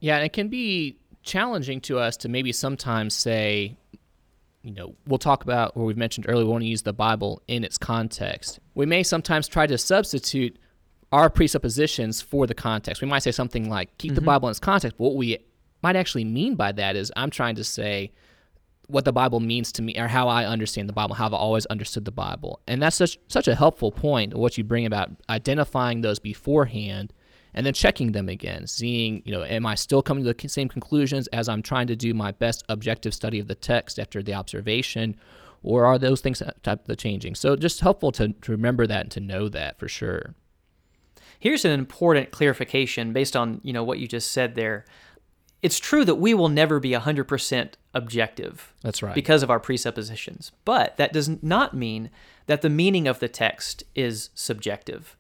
Yeah, 0.01 0.17
it 0.21 0.33
can 0.33 0.49
be 0.49 0.99
challenging 1.23 1.83
to 1.83 1.99
us 1.99 2.17
to 2.19 2.29
maybe 2.31 2.53
sometimes 2.53 3.13
say, 3.13 3.77
you 4.69 4.75
know, 4.75 4.95
we'll 5.07 5.19
talk 5.19 5.45
about, 5.45 5.73
or 5.75 5.87
we've 5.87 5.97
mentioned 5.97 6.27
earlier, 6.29 6.45
we 6.45 6.51
want 6.51 6.63
to 6.63 6.69
use 6.69 6.83
the 6.83 6.93
Bible 6.93 7.41
in 7.49 7.65
its 7.65 7.79
context. 7.79 8.61
We 8.75 8.85
may 8.85 9.03
sometimes 9.03 9.49
try 9.49 9.67
to 9.67 9.79
substitute 9.79 10.59
our 11.11 11.31
presuppositions 11.31 12.21
for 12.21 12.47
the 12.47 12.53
context. 12.53 13.01
We 13.01 13.09
might 13.09 13.23
say 13.23 13.33
something 13.33 13.71
like, 13.71 13.97
keep 13.97 14.11
mm-hmm. 14.11 14.17
the 14.17 14.21
Bible 14.21 14.49
in 14.49 14.51
its 14.51 14.61
context. 14.61 14.99
But 14.99 15.05
what 15.05 15.17
we 15.17 15.39
might 15.83 15.97
actually 15.97 16.25
mean 16.25 16.55
by 16.55 16.73
that 16.73 16.97
is, 16.97 17.11
I'm 17.17 17.31
trying 17.31 17.55
to 17.55 17.65
say 17.65 18.13
what 18.89 19.07
the 19.07 19.13
Bible 19.13 19.41
means 19.41 19.73
to 19.73 19.83
me, 19.83 19.99
or 19.99 20.07
how 20.07 20.29
I 20.29 20.45
understand 20.45 20.87
the 20.87 20.93
Bible, 20.93 21.15
how 21.15 21.25
I've 21.25 21.33
always 21.33 21.65
understood 21.67 22.05
the 22.05 22.11
Bible. 22.11 22.61
And 22.69 22.83
that's 22.83 22.97
such, 22.97 23.19
such 23.29 23.49
a 23.49 23.55
helpful 23.55 23.91
point, 23.91 24.35
what 24.35 24.59
you 24.59 24.65
bring 24.65 24.85
about 24.85 25.11
identifying 25.31 26.03
those 26.03 26.19
beforehand 26.19 27.15
and 27.55 27.65
then 27.65 27.75
checking 27.75 28.13
them 28.13 28.29
again, 28.29 28.67
seeing, 28.67 29.23
you 29.25 29.33
know, 29.33 29.45
am 29.45 29.67
I 29.67 29.75
still 29.75 30.03
coming 30.03 30.25
to 30.25 30.33
the 30.33 30.49
same 30.49 30.69
conclusions 30.69 31.27
as 31.29 31.49
I'm 31.49 31.63
trying 31.63 31.87
to 31.89 31.97
do 31.97 32.15
my 32.15 32.33
best 32.33 32.65
objective 32.69 33.15
study 33.15 33.39
of 33.39 33.49
the 33.49 33.55
text 33.55 33.99
after 33.99 34.23
the 34.23 34.35
observation, 34.35 35.17
or 35.63 35.87
are 35.87 35.99
those 35.99 36.21
things 36.21 36.43
type 36.63 36.89
of 36.89 36.97
changing? 36.99 37.35
So 37.35 37.57
just 37.57 37.81
helpful 37.81 38.13
to, 38.13 38.29
to 38.29 38.53
remember 38.53 38.87
that 38.87 39.01
and 39.03 39.11
to 39.13 39.21
know 39.21 39.49
that 39.49 39.79
for 39.79 39.89
sure. 39.89 40.35
Here's 41.39 41.65
an 41.65 41.73
important 41.73 42.31
clarification 42.31 43.13
based 43.13 43.37
on, 43.37 43.61
you 43.63 43.73
know, 43.73 43.85
what 43.85 43.99
you 43.99 44.09
just 44.09 44.33
said 44.33 44.55
there. 44.55 44.85
It's 45.61 45.79
true 45.79 46.05
that 46.05 46.17
we 46.17 46.35
will 46.35 46.49
never 46.49 46.79
be 46.79 46.91
100% 46.91 47.73
objective. 47.95 48.75
That's 48.83 49.03
right. 49.03 49.15
Because 49.15 49.43
of 49.43 49.51
our 49.51 49.59
presuppositions. 49.59 50.53
But 50.65 50.97
that 50.99 51.13
does 51.13 51.43
not 51.43 51.75
mean 51.75 52.11
that 52.47 52.63
the 52.63 52.71
meaning 52.71 53.09
of 53.09 53.19
the 53.19 53.29
text 53.29 53.83
is 53.95 54.31
subjective. 54.35 55.17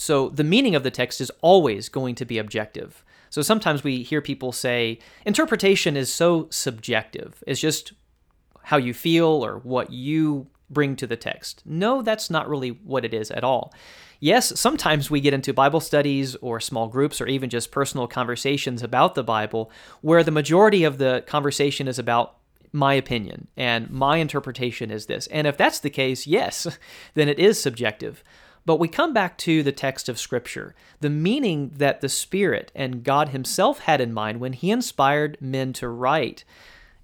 So 0.00 0.30
the 0.30 0.44
meaning 0.44 0.74
of 0.74 0.82
the 0.82 0.90
text 0.90 1.20
is 1.20 1.30
always 1.42 1.90
going 1.90 2.14
to 2.14 2.24
be 2.24 2.38
objective. 2.38 3.04
So 3.28 3.42
sometimes 3.42 3.84
we 3.84 4.02
hear 4.02 4.22
people 4.22 4.50
say 4.50 4.98
interpretation 5.26 5.94
is 5.94 6.10
so 6.10 6.48
subjective. 6.50 7.44
It's 7.46 7.60
just 7.60 7.92
how 8.62 8.78
you 8.78 8.94
feel 8.94 9.44
or 9.44 9.58
what 9.58 9.92
you 9.92 10.46
bring 10.70 10.96
to 10.96 11.06
the 11.06 11.18
text. 11.18 11.60
No, 11.66 12.00
that's 12.00 12.30
not 12.30 12.48
really 12.48 12.70
what 12.70 13.04
it 13.04 13.12
is 13.12 13.30
at 13.30 13.44
all. 13.44 13.74
Yes, 14.20 14.58
sometimes 14.58 15.10
we 15.10 15.20
get 15.20 15.34
into 15.34 15.52
Bible 15.52 15.80
studies 15.80 16.34
or 16.36 16.60
small 16.60 16.88
groups 16.88 17.20
or 17.20 17.26
even 17.26 17.50
just 17.50 17.70
personal 17.70 18.06
conversations 18.06 18.82
about 18.82 19.14
the 19.14 19.22
Bible 19.22 19.70
where 20.00 20.24
the 20.24 20.30
majority 20.30 20.82
of 20.82 20.96
the 20.96 21.24
conversation 21.26 21.86
is 21.86 21.98
about 21.98 22.36
my 22.72 22.94
opinion 22.94 23.48
and 23.54 23.90
my 23.90 24.16
interpretation 24.16 24.90
is 24.90 25.06
this. 25.06 25.26
And 25.26 25.46
if 25.46 25.58
that's 25.58 25.80
the 25.80 25.90
case, 25.90 26.26
yes, 26.26 26.66
then 27.14 27.28
it 27.28 27.38
is 27.38 27.60
subjective. 27.60 28.24
But 28.66 28.76
we 28.76 28.88
come 28.88 29.12
back 29.12 29.38
to 29.38 29.62
the 29.62 29.72
text 29.72 30.08
of 30.08 30.18
Scripture, 30.18 30.74
the 31.00 31.10
meaning 31.10 31.72
that 31.76 32.00
the 32.00 32.08
Spirit 32.08 32.70
and 32.74 33.02
God 33.02 33.30
Himself 33.30 33.80
had 33.80 34.00
in 34.00 34.12
mind 34.12 34.40
when 34.40 34.52
He 34.52 34.70
inspired 34.70 35.38
men 35.40 35.72
to 35.74 35.88
write 35.88 36.44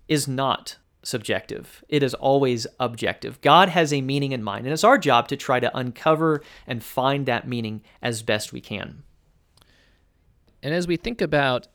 is 0.09 0.29
not 0.29 0.77
subjective. 1.03 1.85
It 1.89 2.03
is 2.03 2.15
always 2.15 2.67
objective. 2.81 3.41
God 3.41 3.69
has 3.69 3.93
a 3.93 4.01
meaning 4.01 4.33
in 4.33 4.43
mind, 4.43 4.67
and 4.67 4.73
it's 4.73 4.85
our 4.85 4.99
job 4.99 5.29
to 5.29 5.37
try 5.37 5.61
to 5.61 5.77
uncover 5.77 6.43
and 6.67 6.83
find 6.83 7.27
that 7.27 7.49
meaning 7.49 7.83
as 8.03 8.23
best 8.23 8.53
we 8.53 8.61
can. 8.61 9.03
And 10.63 10.75
as 10.75 10.89
we 10.89 10.97
think 10.97 11.21
about 11.21 11.69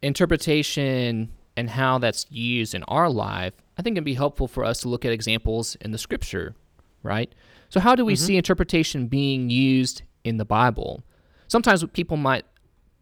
interpretation 0.00 1.30
and 1.56 1.70
how 1.70 1.98
that's 1.98 2.26
used 2.30 2.74
in 2.74 2.82
our 2.84 3.10
life, 3.10 3.52
I 3.76 3.82
think 3.82 3.94
it'd 3.94 4.04
be 4.04 4.14
helpful 4.14 4.48
for 4.48 4.64
us 4.64 4.80
to 4.80 4.88
look 4.88 5.04
at 5.04 5.12
examples 5.12 5.76
in 5.76 5.90
the 5.90 5.98
scripture, 5.98 6.54
right? 7.02 7.32
So, 7.68 7.80
how 7.80 7.94
do 7.94 8.04
we 8.04 8.14
mm-hmm. 8.14 8.24
see 8.24 8.36
interpretation 8.36 9.08
being 9.08 9.50
used 9.50 10.02
in 10.24 10.36
the 10.36 10.44
Bible? 10.44 11.02
Sometimes 11.48 11.84
people 11.92 12.16
might 12.16 12.44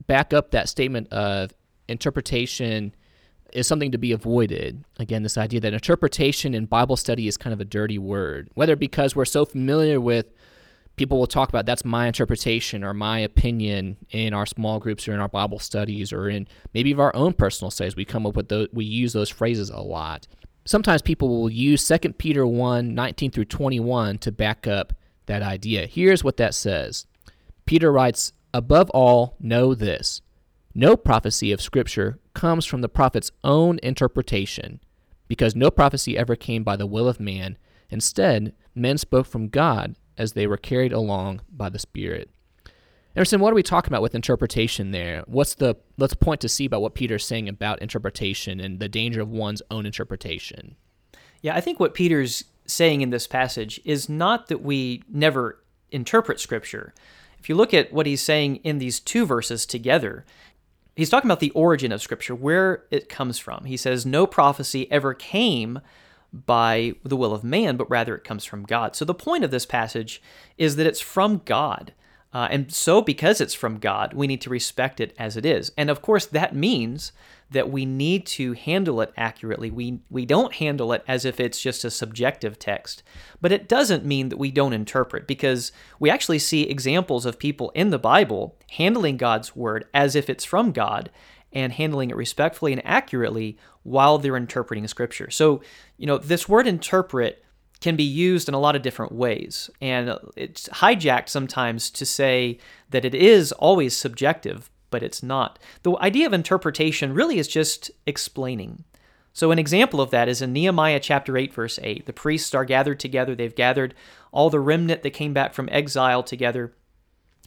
back 0.07 0.33
up 0.33 0.51
that 0.53 0.69
statement 0.69 1.13
of 1.13 1.53
interpretation 1.89 2.95
is 3.53 3.67
something 3.67 3.93
to 3.93 3.99
be 3.99 4.13
avoided. 4.13 4.85
Again, 4.99 5.23
this 5.23 5.39
idea 5.39 5.61
that 5.61 5.73
interpretation 5.73 6.55
in 6.55 6.67
Bible 6.67 6.97
study 6.97 7.29
is 7.29 7.37
kind 7.37 7.55
of 7.55 7.61
a 7.61 7.65
dirty 7.65 7.99
word, 7.99 8.51
whether 8.55 8.77
because 8.77 9.17
we're 9.17 9.25
so 9.25 9.45
familiar 9.45 10.01
with 10.01 10.27
people 10.97 11.19
will 11.19 11.27
talk 11.27 11.49
about 11.49 11.67
that's 11.67 11.85
my 11.85 12.07
interpretation 12.07 12.83
or 12.83 12.95
my 12.95 13.19
opinion 13.19 13.97
in 14.11 14.33
our 14.33 14.47
small 14.47 14.79
groups 14.79 15.07
or 15.07 15.13
in 15.13 15.21
our 15.21 15.29
Bible 15.29 15.59
studies 15.59 16.13
or 16.13 16.29
in 16.29 16.49
maybe 16.75 16.91
of 16.91 16.99
our 16.99 17.15
own 17.15 17.33
personal 17.35 17.71
studies. 17.71 17.95
We 17.95 18.05
come 18.05 18.27
up 18.27 18.35
with 18.35 18.49
those, 18.49 18.69
we 18.73 18.85
use 18.85 19.13
those 19.13 19.29
phrases 19.29 19.71
a 19.71 19.81
lot. 19.81 20.27
Sometimes 20.67 21.01
people 21.01 21.29
will 21.29 21.49
use 21.49 21.87
2 21.87 22.13
Peter 22.15 22.45
1 22.45 22.93
19 22.93 23.31
through 23.31 23.45
21 23.45 24.19
to 24.19 24.33
back 24.33 24.67
up 24.67 24.93
that 25.27 25.41
idea. 25.41 25.87
Here's 25.87 26.25
what 26.25 26.37
that 26.39 26.55
says 26.55 27.07
Peter 27.65 27.93
writes, 27.93 28.33
Above 28.53 28.91
all, 28.91 29.37
know 29.39 29.75
this 29.75 30.21
no 30.75 30.97
prophecy 30.97 31.53
of 31.53 31.61
Scripture 31.61 32.19
comes 32.35 32.67
from 32.67 32.81
the 32.81 32.89
prophet's 32.89 33.31
own 33.45 33.79
interpretation, 33.83 34.81
because 35.29 35.55
no 35.55 35.71
prophecy 35.71 36.19
ever 36.19 36.35
came 36.35 36.65
by 36.65 36.77
the 36.77 36.87
will 36.87 37.09
of 37.09 37.21
man. 37.21 37.57
Instead, 37.89 38.53
men 38.75 38.99
spoke 38.99 39.27
from 39.27 39.49
God 39.49 39.97
as 40.19 40.33
they 40.33 40.47
were 40.49 40.57
carried 40.57 40.93
along 40.93 41.43
by 41.49 41.69
the 41.69 41.79
Spirit. 41.79 42.29
Emerson, 43.17 43.41
what 43.41 43.51
are 43.51 43.57
we 43.57 43.63
talking 43.63 43.91
about 43.91 44.03
with 44.03 44.15
interpretation 44.15 44.91
there? 44.91 45.25
What's 45.27 45.55
the 45.55 45.77
let's 45.97 46.13
point 46.13 46.43
to 46.43 46.51
see 46.51 46.67
about 46.67 46.83
what 46.83 46.95
Peter's 46.95 47.25
saying 47.25 47.49
about 47.49 47.81
interpretation 47.81 48.61
and 48.61 48.79
the 48.79 48.91
danger 48.91 49.23
of 49.23 49.31
one's 49.31 49.63
own 49.71 49.87
interpretation. 49.87 50.77
Yeah, 51.41 51.57
I 51.57 51.63
think 51.63 51.81
what 51.81 51.95
Peter's 51.95 52.45
saying 52.67 53.01
in 53.01 53.09
this 53.09 53.27
passage 53.27 53.81
is 53.87 54.11
not 54.11 54.49
that 54.49 54.63
we 54.63 55.03
never 55.09 55.63
interpret 55.91 56.41
scripture. 56.41 56.93
If 57.39 57.49
you 57.49 57.55
look 57.55 57.73
at 57.73 57.91
what 57.91 58.07
he's 58.07 58.21
saying 58.21 58.57
in 58.57 58.79
these 58.79 59.01
two 59.01 59.25
verses 59.25 59.65
together, 59.65 60.27
he's 60.95 61.09
talking 61.09 61.29
about 61.29 61.41
the 61.41 61.51
origin 61.51 61.93
of 61.93 62.03
scripture, 62.03 62.35
where 62.35 62.85
it 62.91 63.09
comes 63.09 63.39
from. 63.39 63.65
He 63.65 63.79
says 63.79 64.05
no 64.05 64.27
prophecy 64.27 64.91
ever 64.93 65.15
came 65.15 65.81
by 66.33 66.95
the 67.03 67.17
will 67.17 67.33
of 67.33 67.45
man, 67.45 67.79
but 67.79 67.89
rather 67.89 68.15
it 68.15 68.25
comes 68.25 68.45
from 68.45 68.65
God. 68.65 68.95
So 68.95 69.07
the 69.07 69.15
point 69.15 69.45
of 69.45 69.51
this 69.51 69.65
passage 69.65 70.21
is 70.59 70.77
that 70.77 70.87
it's 70.87 71.01
from 71.01 71.41
God. 71.47 71.95
Uh, 72.37 72.49
and 72.51 72.71
so, 72.71 73.01
because 73.01 73.41
it's 73.41 73.55
from 73.55 73.79
God, 73.79 74.13
we 74.13 74.27
need 74.27 74.43
to 74.43 74.51
respect 74.51 75.01
it 75.01 75.15
as 75.19 75.39
it 75.39 75.47
is. 75.47 75.73
And 75.79 75.89
of 75.89 76.03
course, 76.03 76.27
that 76.27 76.55
means 76.55 77.13
that 77.51 77.71
we 77.71 77.87
need 77.87 78.27
to 78.27 78.53
handle 78.53 79.01
it 79.01 79.11
accurately. 79.17 79.71
We, 79.71 80.01
we 80.11 80.27
don't 80.27 80.53
handle 80.53 80.93
it 80.93 81.03
as 81.09 81.25
if 81.25 81.41
it's 81.41 81.59
just 81.63 81.83
a 81.83 81.91
subjective 81.91 82.59
text. 82.59 83.03
But 83.41 83.53
it 83.53 83.71
doesn't 83.71 84.05
mean 84.05 84.29
that 84.29 84.37
we 84.37 84.51
don't 84.51 84.75
interpret, 84.75 85.27
because 85.27 85.73
we 85.99 86.11
actually 86.11 86.39
see 86.39 86.65
examples 86.65 87.25
of 87.25 87.39
people 87.39 87.71
in 87.75 87.89
the 87.89 87.99
Bible 87.99 88.59
handling 88.73 89.17
God's 89.17 89.57
word 89.57 89.87
as 89.95 90.15
if 90.15 90.29
it's 90.29 90.45
from 90.45 90.73
God 90.73 91.11
and 91.55 91.73
handling 91.73 92.11
it 92.11 92.17
respectfully 92.17 92.73
and 92.75 92.85
accurately 92.85 93.57
while 93.83 94.19
they're 94.19 94.37
interpreting 94.37 94.87
scripture. 94.89 95.31
So, 95.31 95.63
you 95.97 96.07
know, 96.07 96.19
this 96.19 96.47
word 96.47 96.67
interpret 96.67 97.43
can 97.87 97.95
be 97.95 98.03
used 98.03 98.49
in 98.49 98.55
a 98.55 98.59
lot 98.59 98.75
of 98.75 98.83
different 98.83 99.13
ways. 99.13 99.71
And 99.81 100.19
it's 100.35 100.69
hijacked 100.71 101.29
sometimes 101.29 101.89
to 101.91 102.05
say 102.05 102.59
that 102.91 103.05
it 103.05 103.15
is 103.15 103.53
always 103.53 103.97
subjective, 103.97 104.69
but 104.91 105.05
it's 105.05 105.23
not. 105.23 105.61
The 105.85 105.97
idea 105.99 106.27
of 106.27 106.33
interpretation 106.33 107.15
really 107.15 107.39
is 107.39 107.47
just 107.47 107.93
explaining. 108.05 108.83
So, 109.33 109.53
an 109.53 109.61
example 109.61 110.01
of 110.01 110.11
that 110.11 110.29
is 110.29 110.43
in 110.43 110.53
Nehemiah 110.53 110.99
chapter 110.99 111.37
8, 111.37 111.55
verse 111.55 111.79
8. 111.81 112.07
The 112.07 112.13
priests 112.13 112.57
are 112.57 112.65
gathered 112.65 112.99
together. 112.99 113.37
They've 113.37 113.55
gathered 113.55 113.95
all 114.33 114.51
the 114.51 114.59
remnant 114.59 115.05
that 115.05 115.11
came 115.11 115.33
back 115.33 115.55
from 115.55 115.69
exile 115.71 116.25
together. 116.25 116.73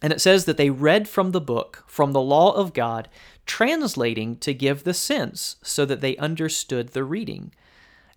And 0.01 0.13
it 0.13 0.21
says 0.21 0.45
that 0.45 0.55
they 0.55 0.69
read 0.69 1.09
from 1.09 1.31
the 1.31 1.41
book, 1.41 1.83
from 1.85 2.13
the 2.13 2.21
law 2.21 2.53
of 2.53 2.71
God, 2.71 3.09
translating 3.45 4.37
to 4.37 4.53
give 4.53 4.85
the 4.85 4.93
sense 4.93 5.57
so 5.63 5.83
that 5.83 5.99
they 5.99 6.15
understood 6.15 6.89
the 6.89 7.03
reading. 7.03 7.51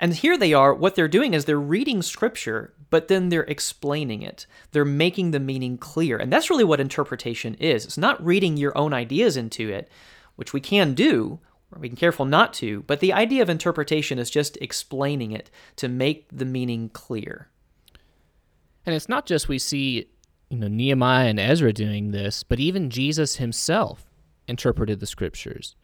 And 0.03 0.13
here 0.13 0.37
they 0.37 0.53
are, 0.53 0.75
what 0.75 0.97
they're 0.97 1.07
doing 1.07 1.33
is 1.33 1.45
they're 1.45 1.61
reading 1.61 2.03
scripture, 2.03 2.75
but 2.91 3.07
then 3.07 3.29
they're 3.29 3.45
explaining 3.45 4.23
it. 4.23 4.49
They're 4.73 4.85
making 4.85 5.31
the 5.31 5.39
meaning 5.39 5.79
clear. 5.79 6.19
And 6.19 6.33
that's 6.33 6.51
really 6.51 6.65
what 6.65 6.81
interpretation 6.81 7.55
is. 7.55 7.85
It's 7.85 7.97
not 7.97 8.23
reading 8.23 8.57
your 8.57 8.77
own 8.77 8.93
ideas 8.93 9.37
into 9.37 9.69
it, 9.69 9.89
which 10.35 10.53
we 10.53 10.61
can 10.61 10.95
do, 10.95 11.39
or 11.71 11.79
we 11.79 11.89
can 11.89 11.95
careful 11.95 12.25
not 12.25 12.53
to, 12.55 12.83
but 12.89 12.99
the 12.99 13.13
idea 13.13 13.43
of 13.43 13.49
interpretation 13.49 14.19
is 14.19 14.29
just 14.29 14.59
explaining 14.61 15.31
it 15.31 15.53
to 15.77 15.89
make 15.89 16.27
the 16.33 16.45
meaning 16.45 16.89
clear. 16.89 17.49
And 18.85 18.97
it's 18.97 19.09
not 19.09 19.25
just 19.25 19.49
we 19.49 19.61
see 19.61 20.09
you 20.51 20.59
know 20.59 20.67
Nehemiah 20.67 21.29
and 21.29 21.39
Ezra 21.39 21.73
doing 21.73 22.11
this, 22.11 22.43
but 22.43 22.59
even 22.59 22.91
Jesus 22.91 23.37
himself 23.37 24.05
interpreted 24.49 24.99
the 24.99 25.07
scriptures. 25.07 25.77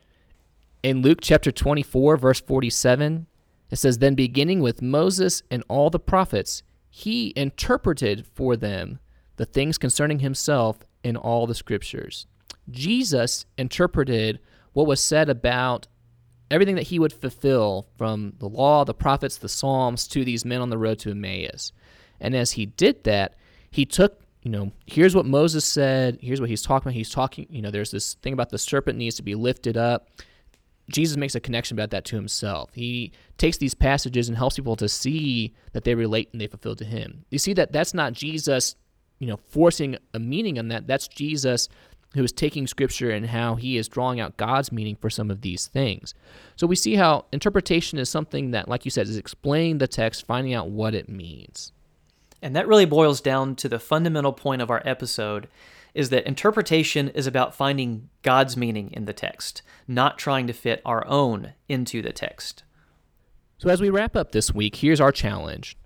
In 0.82 1.02
Luke 1.02 1.20
chapter 1.22 1.52
24 1.52 2.16
verse 2.16 2.40
47, 2.40 3.28
it 3.70 3.76
says 3.76 3.98
then 3.98 4.14
beginning 4.14 4.60
with 4.60 4.82
Moses 4.82 5.42
and 5.50 5.62
all 5.68 5.90
the 5.90 5.98
prophets, 5.98 6.62
he 6.90 7.32
interpreted 7.36 8.26
for 8.34 8.56
them 8.56 8.98
the 9.36 9.44
things 9.44 9.78
concerning 9.78 10.20
himself 10.20 10.78
in 11.04 11.16
all 11.16 11.46
the 11.46 11.54
scriptures. 11.54 12.26
Jesus 12.70 13.46
interpreted 13.56 14.40
what 14.72 14.86
was 14.86 15.00
said 15.00 15.28
about 15.28 15.86
everything 16.50 16.76
that 16.76 16.88
he 16.88 16.98
would 16.98 17.12
fulfill 17.12 17.88
from 17.96 18.34
the 18.38 18.48
law, 18.48 18.84
the 18.84 18.94
prophets, 18.94 19.36
the 19.36 19.48
Psalms 19.48 20.08
to 20.08 20.24
these 20.24 20.44
men 20.44 20.60
on 20.60 20.70
the 20.70 20.78
road 20.78 20.98
to 21.00 21.10
Emmaus. 21.10 21.72
And 22.20 22.34
as 22.34 22.52
he 22.52 22.66
did 22.66 23.04
that, 23.04 23.36
he 23.70 23.84
took 23.84 24.22
you 24.42 24.52
know, 24.52 24.72
here's 24.86 25.14
what 25.14 25.26
Moses 25.26 25.64
said. 25.64 26.18
Here's 26.22 26.40
what 26.40 26.48
he's 26.48 26.62
talking 26.62 26.88
about. 26.88 26.94
He's 26.94 27.10
talking, 27.10 27.46
you 27.50 27.60
know, 27.60 27.70
there's 27.70 27.90
this 27.90 28.14
thing 28.14 28.32
about 28.32 28.50
the 28.50 28.58
serpent 28.58 28.96
needs 28.96 29.16
to 29.16 29.22
be 29.22 29.34
lifted 29.34 29.76
up. 29.76 30.08
Jesus 30.88 31.16
makes 31.16 31.34
a 31.34 31.40
connection 31.40 31.76
about 31.76 31.90
that 31.90 32.04
to 32.06 32.16
himself. 32.16 32.70
He 32.72 33.12
takes 33.36 33.58
these 33.58 33.74
passages 33.74 34.28
and 34.28 34.36
helps 34.36 34.56
people 34.56 34.76
to 34.76 34.88
see 34.88 35.54
that 35.72 35.84
they 35.84 35.94
relate 35.94 36.28
and 36.32 36.40
they 36.40 36.46
fulfill 36.46 36.76
to 36.76 36.84
him. 36.84 37.24
You 37.30 37.38
see 37.38 37.52
that 37.54 37.72
that's 37.72 37.94
not 37.94 38.14
Jesus, 38.14 38.74
you 39.18 39.26
know, 39.26 39.38
forcing 39.48 39.96
a 40.14 40.18
meaning 40.18 40.58
on 40.58 40.68
that. 40.68 40.86
That's 40.86 41.08
Jesus 41.08 41.68
who 42.14 42.24
is 42.24 42.32
taking 42.32 42.66
scripture 42.66 43.10
and 43.10 43.26
how 43.26 43.56
he 43.56 43.76
is 43.76 43.86
drawing 43.86 44.18
out 44.18 44.36
God's 44.38 44.72
meaning 44.72 44.96
for 44.96 45.10
some 45.10 45.30
of 45.30 45.42
these 45.42 45.66
things. 45.66 46.14
So 46.56 46.66
we 46.66 46.74
see 46.74 46.94
how 46.94 47.26
interpretation 47.32 47.98
is 47.98 48.08
something 48.08 48.52
that, 48.52 48.68
like 48.68 48.84
you 48.84 48.90
said, 48.90 49.08
is 49.08 49.18
explaining 49.18 49.78
the 49.78 49.86
text, 49.86 50.26
finding 50.26 50.54
out 50.54 50.70
what 50.70 50.94
it 50.94 51.08
means. 51.08 51.72
And 52.40 52.56
that 52.56 52.68
really 52.68 52.86
boils 52.86 53.20
down 53.20 53.56
to 53.56 53.68
the 53.68 53.78
fundamental 53.78 54.32
point 54.32 54.62
of 54.62 54.70
our 54.70 54.82
episode 54.86 55.48
is 55.98 56.10
that 56.10 56.28
interpretation 56.28 57.08
is 57.08 57.26
about 57.26 57.56
finding 57.56 58.08
God's 58.22 58.56
meaning 58.56 58.92
in 58.92 59.04
the 59.04 59.12
text, 59.12 59.62
not 59.88 60.16
trying 60.16 60.46
to 60.46 60.52
fit 60.52 60.80
our 60.84 61.04
own 61.08 61.54
into 61.68 62.00
the 62.00 62.12
text. 62.12 62.62
So, 63.58 63.68
as 63.68 63.80
we 63.80 63.90
wrap 63.90 64.14
up 64.14 64.30
this 64.30 64.54
week, 64.54 64.76
here's 64.76 65.00
our 65.00 65.10
challenge. 65.10 65.76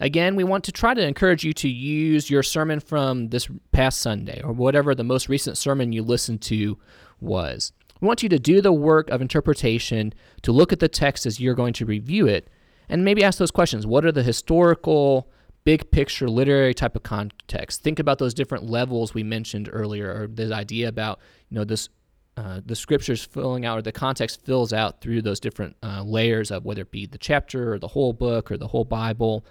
Again, 0.00 0.34
we 0.34 0.42
want 0.42 0.64
to 0.64 0.72
try 0.72 0.92
to 0.92 1.06
encourage 1.06 1.44
you 1.44 1.52
to 1.52 1.68
use 1.68 2.28
your 2.28 2.42
sermon 2.42 2.80
from 2.80 3.28
this 3.28 3.48
past 3.70 4.00
Sunday 4.00 4.42
or 4.42 4.52
whatever 4.52 4.92
the 4.92 5.04
most 5.04 5.28
recent 5.28 5.56
sermon 5.56 5.92
you 5.92 6.02
listened 6.02 6.42
to 6.42 6.76
was. 7.20 7.72
We 8.00 8.08
want 8.08 8.24
you 8.24 8.28
to 8.30 8.40
do 8.40 8.60
the 8.60 8.72
work 8.72 9.08
of 9.10 9.22
interpretation, 9.22 10.12
to 10.42 10.50
look 10.50 10.72
at 10.72 10.80
the 10.80 10.88
text 10.88 11.26
as 11.26 11.38
you're 11.38 11.54
going 11.54 11.74
to 11.74 11.86
review 11.86 12.26
it, 12.26 12.48
and 12.88 13.04
maybe 13.04 13.22
ask 13.22 13.38
those 13.38 13.52
questions. 13.52 13.86
What 13.86 14.04
are 14.04 14.10
the 14.10 14.24
historical 14.24 15.30
big 15.64 15.90
picture 15.90 16.28
literary 16.28 16.74
type 16.74 16.94
of 16.94 17.02
context. 17.02 17.82
Think 17.82 17.98
about 17.98 18.18
those 18.18 18.34
different 18.34 18.68
levels 18.68 19.14
we 19.14 19.22
mentioned 19.22 19.68
earlier, 19.72 20.10
or 20.14 20.26
this 20.26 20.52
idea 20.52 20.88
about 20.88 21.20
you 21.48 21.56
know 21.56 21.64
this 21.64 21.88
uh, 22.36 22.60
the 22.64 22.76
scriptures 22.76 23.24
filling 23.24 23.64
out 23.64 23.78
or 23.78 23.82
the 23.82 23.92
context 23.92 24.44
fills 24.44 24.72
out 24.72 25.00
through 25.00 25.22
those 25.22 25.38
different 25.38 25.76
uh, 25.82 26.02
layers 26.02 26.50
of 26.50 26.64
whether 26.64 26.82
it 26.82 26.90
be 26.90 27.06
the 27.06 27.18
chapter 27.18 27.72
or 27.72 27.78
the 27.78 27.88
whole 27.88 28.12
book 28.12 28.50
or 28.50 28.56
the 28.56 28.68
whole 28.68 28.84
Bible, 28.84 29.44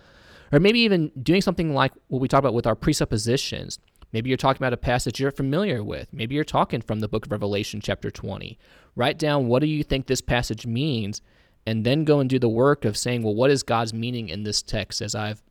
or 0.52 0.60
maybe 0.60 0.80
even 0.80 1.12
doing 1.22 1.42
something 1.42 1.74
like 1.74 1.94
what 2.08 2.22
we 2.22 2.28
talk 2.28 2.40
about 2.40 2.54
with 2.54 2.68
our 2.68 2.76
presuppositions. 2.76 3.80
Maybe 4.12 4.30
you're 4.30 4.38
talking 4.38 4.60
about 4.60 4.74
a 4.74 4.78
passage 4.78 5.20
you're 5.20 5.32
familiar 5.32 5.84
with. 5.84 6.08
Maybe 6.14 6.36
you're 6.36 6.44
talking 6.44 6.82
from 6.82 7.00
the 7.00 7.08
book 7.08 7.26
of 7.26 7.32
Revelation, 7.32 7.82
chapter 7.82 8.12
20. 8.12 8.60
Write 8.96 9.18
down 9.18 9.48
what 9.48 9.62
do 9.62 9.68
you 9.68 9.84
think 9.84 10.06
this 10.06 10.22
passage 10.22 10.68
means, 10.68 11.22
and 11.66 11.84
then 11.84 12.04
go 12.04 12.20
and 12.20 12.30
do 12.30 12.38
the 12.38 12.50
work 12.50 12.86
of 12.86 12.96
saying, 12.96 13.24
well, 13.24 13.34
what 13.34 13.50
is 13.50 13.64
God's 13.64 13.94
meaning 13.94 14.30
in 14.30 14.44
this 14.44 14.62
text 14.62 15.02
as 15.02 15.16
I've 15.16 15.42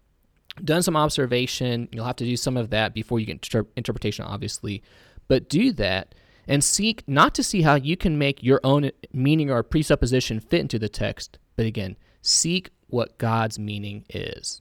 done 0.63 0.83
some 0.83 0.97
observation. 0.97 1.89
You'll 1.93 2.05
have 2.05 2.17
to 2.17 2.25
do 2.25 2.37
some 2.37 2.57
of 2.57 2.71
that 2.71 2.95
before 2.95 3.21
you 3.21 3.27
get 3.27 3.35
inter- 3.35 3.67
interpretation, 3.77 4.25
obviously, 4.25 4.83
but 5.29 5.49
do 5.49 5.73
that 5.73 6.15
and 6.49 6.63
seek 6.63 7.05
not 7.07 7.35
to 7.35 7.43
see 7.43 7.63
how 7.63 7.77
you 7.77 7.97
can 7.97 8.19
make 8.19 8.43
your 8.43 8.61
own 8.65 8.91
meaning 9.13 9.51
or 9.51 9.63
presupposition 9.63 10.41
fit 10.41 10.61
into 10.61 10.79
the 10.79 10.89
text, 10.89 11.39
but 11.57 11.67
again, 11.67 11.97
seek 12.21 12.71
what 12.89 13.17
God's 13.19 13.59
meaning 13.59 14.05
is. 14.11 14.61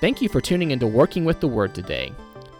Thank 0.00 0.20
you 0.20 0.28
for 0.28 0.40
tuning 0.40 0.70
into 0.70 0.86
Working 0.86 1.24
with 1.24 1.40
the 1.40 1.48
Word 1.48 1.74
today. 1.74 2.12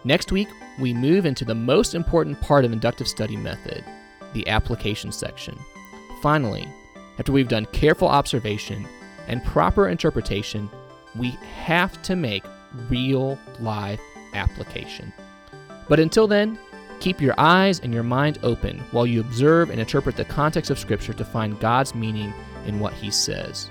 Next 0.05 0.33
week, 0.33 0.49
we 0.81 0.92
move 0.92 1.27
into 1.27 1.44
the 1.44 1.55
most 1.55 1.94
important 1.94 2.40
part 2.40 2.64
of 2.64 2.73
inductive 2.73 3.09
study 3.09 3.37
method, 3.37 3.85
the 4.33 4.47
application 4.49 5.11
section. 5.11 5.59
Finally, 6.23 6.68
after 7.18 7.33
we've 7.33 7.49
done 7.49 7.66
careful 7.66 8.09
observation 8.09 8.87
and 9.29 9.44
proper 9.44 9.88
interpretation, 9.88 10.68
we 11.16 11.31
have 11.62 12.00
to 12.03 12.16
make 12.16 12.44
real 12.88 13.38
life 13.61 14.00
application. 14.35 15.12
But 15.88 16.00
until 16.00 16.27
then, 16.27 16.59
keep 17.00 17.20
your 17.20 17.35
eyes 17.38 17.81
and 17.81 17.92
your 17.92 18.03
mind 18.03 18.38
open 18.42 18.79
while 18.90 19.07
you 19.07 19.20
observe 19.20 19.70
and 19.70 19.81
interpret 19.81 20.16
the 20.16 20.24
context 20.24 20.70
of 20.70 20.79
Scripture 20.79 21.12
to 21.12 21.24
find 21.24 21.61
God's 21.61 21.94
meaning 21.94 22.33
in 22.66 22.81
what 22.81 22.94
He 22.94 23.11
says. 23.11 23.70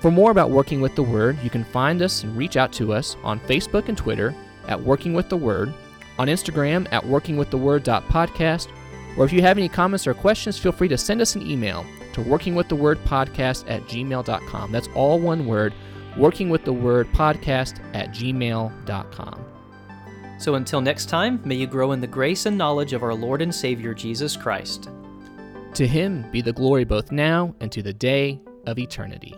For 0.00 0.10
more 0.10 0.30
about 0.30 0.50
Working 0.50 0.80
with 0.80 0.94
the 0.94 1.02
Word, 1.02 1.36
you 1.42 1.50
can 1.50 1.64
find 1.64 2.02
us 2.02 2.22
and 2.22 2.36
reach 2.36 2.56
out 2.56 2.72
to 2.74 2.92
us 2.92 3.16
on 3.24 3.40
Facebook 3.40 3.88
and 3.88 3.98
Twitter 3.98 4.34
at 4.68 4.80
Working 4.80 5.12
with 5.12 5.28
the 5.28 5.36
Word, 5.36 5.74
on 6.18 6.28
Instagram 6.28 6.86
at 6.92 7.02
workingwiththeword.podcast, 7.02 8.68
or 9.16 9.24
if 9.24 9.32
you 9.32 9.42
have 9.42 9.58
any 9.58 9.68
comments 9.68 10.06
or 10.06 10.14
questions, 10.14 10.58
feel 10.58 10.70
free 10.70 10.88
to 10.88 10.98
send 10.98 11.20
us 11.20 11.34
an 11.34 11.44
email 11.44 11.84
to 12.12 12.20
workingwiththewordpodcast 12.20 13.64
at 13.68 13.82
gmail.com. 13.84 14.70
That's 14.70 14.88
all 14.94 15.18
one 15.18 15.46
word, 15.46 15.74
workingwiththewordpodcast 16.18 17.80
at 17.94 18.10
gmail.com. 18.10 19.44
So 20.38 20.54
until 20.54 20.80
next 20.80 21.08
time, 21.08 21.40
may 21.44 21.56
you 21.56 21.66
grow 21.66 21.92
in 21.92 22.00
the 22.00 22.06
grace 22.06 22.46
and 22.46 22.56
knowledge 22.56 22.92
of 22.92 23.02
our 23.02 23.14
Lord 23.14 23.42
and 23.42 23.54
Savior 23.54 23.92
Jesus 23.92 24.36
Christ. 24.36 24.88
To 25.74 25.86
him 25.86 26.24
be 26.30 26.40
the 26.40 26.52
glory 26.52 26.84
both 26.84 27.10
now 27.10 27.54
and 27.60 27.70
to 27.72 27.82
the 27.82 27.92
day 27.92 28.40
of 28.66 28.78
eternity. 28.78 29.34